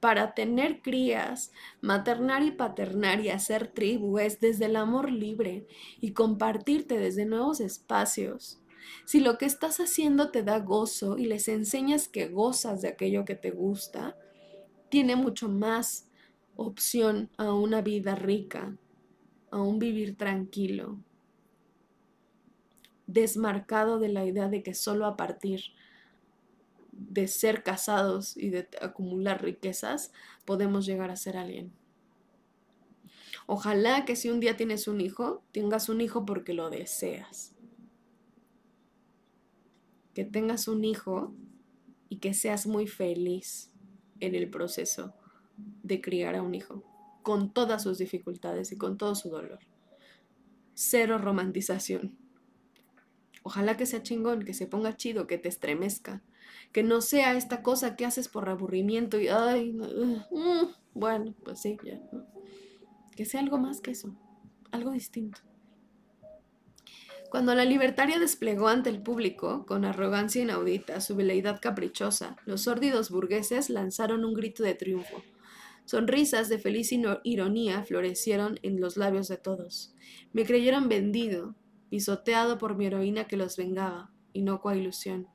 para 0.00 0.34
tener 0.34 0.80
crías, 0.82 1.52
maternar 1.80 2.42
y 2.42 2.52
paternar 2.52 3.20
y 3.20 3.30
hacer 3.30 3.68
tribu 3.68 4.18
es 4.18 4.40
desde 4.40 4.66
el 4.66 4.76
amor 4.76 5.10
libre 5.10 5.66
y 6.00 6.12
compartirte 6.12 6.98
desde 6.98 7.24
nuevos 7.24 7.60
espacios, 7.60 8.60
si 9.04 9.20
lo 9.20 9.38
que 9.38 9.46
estás 9.46 9.80
haciendo 9.80 10.30
te 10.30 10.42
da 10.42 10.58
gozo 10.60 11.18
y 11.18 11.26
les 11.26 11.48
enseñas 11.48 12.08
que 12.08 12.28
gozas 12.28 12.82
de 12.82 12.88
aquello 12.88 13.24
que 13.24 13.34
te 13.34 13.50
gusta, 13.50 14.16
tiene 14.88 15.16
mucho 15.16 15.48
más 15.48 16.08
opción 16.56 17.30
a 17.36 17.52
una 17.52 17.82
vida 17.82 18.14
rica, 18.14 18.76
a 19.50 19.60
un 19.60 19.78
vivir 19.78 20.16
tranquilo, 20.16 20.98
desmarcado 23.06 23.98
de 23.98 24.08
la 24.08 24.24
idea 24.24 24.48
de 24.48 24.62
que 24.62 24.74
solo 24.74 25.06
a 25.06 25.16
partir 25.16 25.60
ser 27.26 27.62
casados 27.62 28.36
y 28.36 28.50
de 28.50 28.68
acumular 28.80 29.42
riquezas 29.42 30.12
podemos 30.44 30.86
llegar 30.86 31.10
a 31.10 31.16
ser 31.16 31.36
alguien. 31.36 31.72
Ojalá 33.46 34.04
que 34.04 34.14
si 34.14 34.28
un 34.28 34.40
día 34.40 34.56
tienes 34.56 34.88
un 34.88 35.00
hijo, 35.00 35.42
tengas 35.52 35.88
un 35.88 36.00
hijo 36.00 36.26
porque 36.26 36.52
lo 36.52 36.68
deseas. 36.68 37.54
Que 40.12 40.24
tengas 40.24 40.68
un 40.68 40.84
hijo 40.84 41.34
y 42.08 42.18
que 42.18 42.34
seas 42.34 42.66
muy 42.66 42.86
feliz 42.86 43.70
en 44.20 44.34
el 44.34 44.50
proceso 44.50 45.14
de 45.82 46.00
criar 46.00 46.34
a 46.34 46.42
un 46.42 46.54
hijo, 46.54 46.84
con 47.22 47.52
todas 47.52 47.82
sus 47.82 47.98
dificultades 47.98 48.72
y 48.72 48.76
con 48.76 48.98
todo 48.98 49.14
su 49.14 49.30
dolor. 49.30 49.60
Cero 50.74 51.18
romantización. 51.18 52.16
Ojalá 53.42 53.76
que 53.76 53.86
sea 53.86 54.02
chingón, 54.02 54.44
que 54.44 54.54
se 54.54 54.66
ponga 54.66 54.96
chido, 54.96 55.26
que 55.26 55.38
te 55.38 55.48
estremezca. 55.48 56.22
Que 56.72 56.82
no 56.82 57.00
sea 57.00 57.34
esta 57.34 57.62
cosa 57.62 57.96
que 57.96 58.04
haces 58.04 58.28
por 58.28 58.48
aburrimiento 58.48 59.18
y, 59.18 59.28
ay, 59.28 59.72
mm, 59.72 60.66
bueno, 60.94 61.34
pues 61.44 61.60
sí, 61.60 61.76
ya. 61.84 62.00
Que 63.16 63.24
sea 63.24 63.40
algo 63.40 63.58
más 63.58 63.80
que 63.80 63.92
eso, 63.92 64.14
algo 64.70 64.92
distinto. 64.92 65.40
Cuando 67.30 67.54
la 67.54 67.66
libertaria 67.66 68.18
desplegó 68.18 68.68
ante 68.68 68.88
el 68.88 69.02
público, 69.02 69.66
con 69.66 69.84
arrogancia 69.84 70.42
inaudita, 70.42 71.02
su 71.02 71.14
veleidad 71.14 71.60
caprichosa, 71.60 72.36
los 72.46 72.62
sórdidos 72.62 73.10
burgueses 73.10 73.68
lanzaron 73.68 74.24
un 74.24 74.32
grito 74.32 74.62
de 74.62 74.74
triunfo. 74.74 75.22
Sonrisas 75.84 76.48
de 76.48 76.58
feliz 76.58 76.90
ironía 77.24 77.82
florecieron 77.84 78.58
en 78.62 78.80
los 78.80 78.96
labios 78.96 79.28
de 79.28 79.36
todos. 79.36 79.94
Me 80.32 80.46
creyeron 80.46 80.88
vendido, 80.88 81.54
pisoteado 81.90 82.56
por 82.56 82.76
mi 82.76 82.86
heroína 82.86 83.26
que 83.26 83.36
los 83.36 83.58
vengaba, 83.58 84.10
inocua 84.32 84.74
ilusión. 84.74 85.28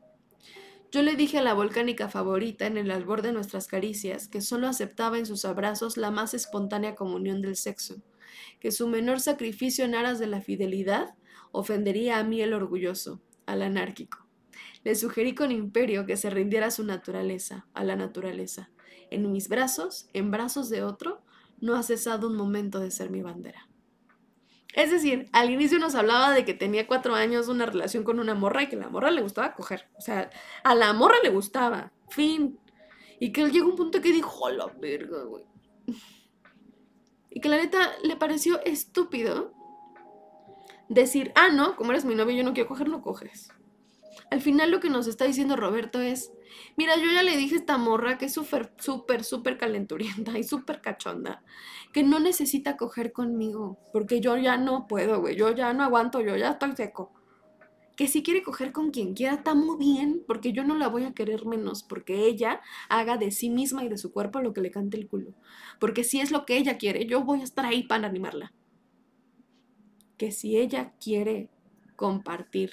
Yo 0.94 1.02
le 1.02 1.16
dije 1.16 1.40
a 1.40 1.42
la 1.42 1.56
volcánica 1.56 2.08
favorita 2.08 2.68
en 2.68 2.78
el 2.78 2.92
albor 2.92 3.24
de 3.24 3.32
nuestras 3.32 3.66
caricias 3.66 4.28
que 4.28 4.42
solo 4.42 4.68
aceptaba 4.68 5.18
en 5.18 5.26
sus 5.26 5.44
abrazos 5.44 5.98
la 5.98 6.12
más 6.12 6.36
espontánea 6.36 6.94
comunión 6.94 7.42
del 7.42 7.56
sexo, 7.56 7.96
que 8.60 8.72
su 8.72 8.88
menor 8.88 9.20
sacrificio 9.20 9.86
en 9.86 9.96
aras 9.96 10.20
de 10.20 10.28
la 10.28 10.40
fidelidad 10.40 11.16
ofendería 11.52 12.20
a 12.20 12.24
mí 12.24 12.44
el 12.44 12.54
orgulloso, 12.54 13.24
al 13.48 13.64
anárquico. 13.64 14.28
Le 14.84 14.94
sugerí 14.94 15.34
con 15.34 15.52
imperio 15.52 16.06
que 16.06 16.16
se 16.16 16.30
rindiera 16.30 16.68
a 16.68 16.72
su 16.72 16.84
naturaleza, 16.84 17.66
a 17.74 17.84
la 17.84 17.96
naturaleza. 17.96 18.70
En 19.10 19.32
mis 19.32 19.50
brazos, 19.50 20.08
en 20.14 20.30
brazos 20.30 20.70
de 20.70 20.84
otro, 20.84 21.24
no 21.60 21.76
ha 21.76 21.82
cesado 21.82 22.28
un 22.28 22.36
momento 22.36 22.80
de 22.80 22.92
ser 22.92 23.10
mi 23.10 23.24
bandera. 23.24 23.68
Es 24.74 24.90
decir, 24.90 25.30
al 25.32 25.52
inicio 25.52 25.78
nos 25.80 25.96
hablaba 25.96 26.32
de 26.32 26.46
que 26.46 26.54
tenía 26.54 26.88
cuatro 26.88 27.14
años 27.14 27.48
una 27.48 27.66
relación 27.66 28.04
con 28.04 28.20
una 28.20 28.34
morra 28.34 28.64
y 28.64 28.70
que 28.70 28.76
la 28.76 28.90
morra 28.90 29.12
le 29.12 29.22
gustaba 29.22 29.54
coger. 29.54 29.88
O 29.98 30.02
sea, 30.02 30.30
a 30.64 30.76
la 30.76 30.94
morra 30.94 31.16
le 31.24 31.30
gustaba. 31.30 31.92
Fin. 32.10 32.60
Y 33.20 33.32
que 33.32 33.50
llegó 33.50 33.68
a 33.68 33.70
un 33.70 33.76
punto 33.76 34.02
que 34.02 34.12
dijo, 34.12 34.50
la 34.50 34.68
verga, 34.68 35.24
güey. 35.24 35.46
Y 37.30 37.40
que 37.40 37.50
la 37.50 37.58
neta 37.58 37.92
le 38.04 38.16
pareció 38.16 38.62
estúpido 38.64 39.54
decir, 40.90 41.32
ah, 41.36 41.50
no, 41.50 41.76
como 41.76 41.92
eres 41.92 42.06
mi 42.06 42.16
novio 42.16 42.36
yo 42.36 42.44
no 42.44 42.54
quiero 42.54 42.70
coger, 42.70 42.90
no 42.90 43.02
coges. 43.02 43.50
Al 44.30 44.42
final 44.42 44.72
lo 44.72 44.80
que 44.80 44.90
nos 44.90 45.08
está 45.08 45.26
diciendo 45.26 45.56
Roberto 45.56 46.02
es, 46.02 46.32
mira, 46.76 46.96
yo 46.98 47.12
ya 47.12 47.24
le 47.24 47.38
dije 47.38 47.56
a 47.56 47.60
esta 47.60 47.78
morra 47.78 48.18
que 48.18 48.26
es 48.26 48.34
súper, 48.34 48.74
súper, 48.80 49.24
súper 49.24 49.58
calenturienta 49.58 50.38
y 50.38 50.44
súper 50.44 50.82
cachonda, 50.82 51.44
que 51.94 52.04
no 52.04 52.20
necesita 52.20 52.76
coger 52.76 53.14
conmigo, 53.14 53.78
porque 53.94 54.20
yo 54.20 54.36
ya 54.36 54.58
no 54.58 54.88
puedo, 54.88 55.22
güey, 55.22 55.36
yo 55.36 55.52
ya 55.52 55.72
no 55.74 55.84
aguanto, 55.84 56.20
yo 56.22 56.36
ya 56.36 56.50
estoy 56.50 56.76
seco. 56.76 57.14
Que 57.96 58.08
si 58.08 58.24
quiere 58.24 58.42
coger 58.42 58.72
con 58.72 58.90
quien 58.90 59.14
quiera, 59.14 59.36
está 59.36 59.54
muy 59.54 59.78
bien, 59.78 60.24
porque 60.26 60.52
yo 60.52 60.64
no 60.64 60.76
la 60.76 60.88
voy 60.88 61.04
a 61.04 61.14
querer 61.14 61.46
menos, 61.46 61.84
porque 61.84 62.26
ella 62.26 62.62
haga 62.90 63.18
de 63.18 63.30
sí 63.30 63.52
misma 63.52 63.84
y 63.84 63.90
de 63.90 64.00
su 64.00 64.12
cuerpo 64.12 64.42
lo 64.42 64.52
que 64.52 64.62
le 64.62 64.72
cante 64.72 64.98
el 64.98 65.08
culo. 65.08 65.36
Porque 65.80 66.04
si 66.04 66.20
es 66.20 66.32
lo 66.32 66.48
que 66.48 66.58
ella 66.58 66.80
quiere, 66.80 67.06
yo 67.06 67.24
voy 67.24 67.42
a 67.42 67.44
estar 67.44 67.64
ahí 67.64 67.84
para 67.84 68.08
animarla. 68.08 68.52
Que 70.18 70.32
si 70.32 70.58
ella 70.58 70.94
quiere 71.00 71.52
compartir 71.96 72.72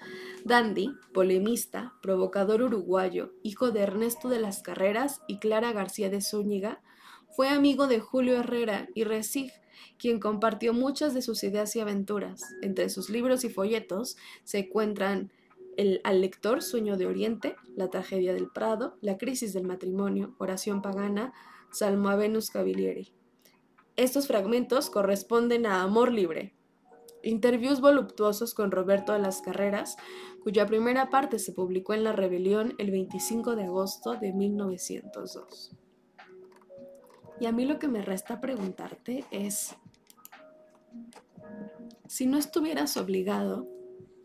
Dandy, 0.43 0.89
polemista, 1.13 1.93
provocador 2.01 2.63
uruguayo, 2.63 3.31
hijo 3.43 3.69
de 3.71 3.81
Ernesto 3.81 4.29
de 4.29 4.39
las 4.39 4.61
Carreras 4.61 5.21
y 5.27 5.39
Clara 5.39 5.73
García 5.73 6.09
de 6.09 6.21
Zúñiga, 6.21 6.81
fue 7.29 7.49
amigo 7.49 7.87
de 7.87 7.99
Julio 7.99 8.39
Herrera 8.39 8.87
y 8.95 9.03
Resig, 9.03 9.51
quien 9.97 10.19
compartió 10.19 10.73
muchas 10.73 11.13
de 11.13 11.21
sus 11.21 11.43
ideas 11.43 11.75
y 11.75 11.81
aventuras. 11.81 12.41
Entre 12.61 12.89
sus 12.89 13.09
libros 13.09 13.43
y 13.43 13.49
folletos 13.49 14.15
se 14.43 14.59
encuentran 14.59 15.33
el, 15.77 16.01
Al 16.03 16.21
lector, 16.21 16.61
Sueño 16.61 16.97
de 16.97 17.05
Oriente, 17.05 17.55
La 17.75 17.89
tragedia 17.89 18.33
del 18.33 18.49
Prado, 18.49 18.97
La 19.01 19.17
crisis 19.17 19.53
del 19.53 19.65
matrimonio, 19.65 20.35
Oración 20.37 20.81
pagana, 20.81 21.33
Salmo 21.71 22.09
a 22.09 22.15
Venus 22.15 22.49
Cavalieri. 22.49 23.13
Estos 23.95 24.27
fragmentos 24.27 24.89
corresponden 24.89 25.65
a 25.65 25.81
Amor 25.81 26.11
Libre, 26.11 26.55
interviews 27.23 27.81
voluptuosos 27.81 28.53
con 28.53 28.71
Roberto 28.71 29.13
de 29.13 29.19
las 29.19 29.41
Carreras, 29.41 29.97
cuya 30.43 30.65
primera 30.65 31.09
parte 31.09 31.39
se 31.39 31.51
publicó 31.51 31.93
en 31.93 32.03
La 32.03 32.11
Rebelión 32.11 32.75
el 32.77 32.91
25 32.91 33.55
de 33.55 33.63
agosto 33.63 34.15
de 34.15 34.31
1902. 34.31 35.75
Y 37.39 37.47
a 37.47 37.51
mí 37.51 37.65
lo 37.65 37.79
que 37.79 37.87
me 37.87 38.01
resta 38.01 38.39
preguntarte 38.39 39.25
es, 39.31 39.75
si 42.07 42.27
no 42.27 42.37
estuvieras 42.37 42.95
obligado, 42.97 43.67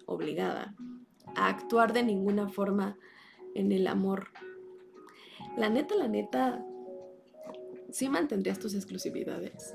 obligada, 0.06 0.74
a 1.36 1.48
actuar 1.48 1.92
de 1.92 2.02
ninguna 2.02 2.48
forma 2.48 2.96
en 3.54 3.72
el 3.72 3.86
amor, 3.86 4.28
la 5.56 5.68
neta, 5.68 5.94
la 5.94 6.08
neta, 6.08 6.64
¿sí 7.90 8.08
mantendrías 8.08 8.58
tus 8.58 8.74
exclusividades? 8.74 9.74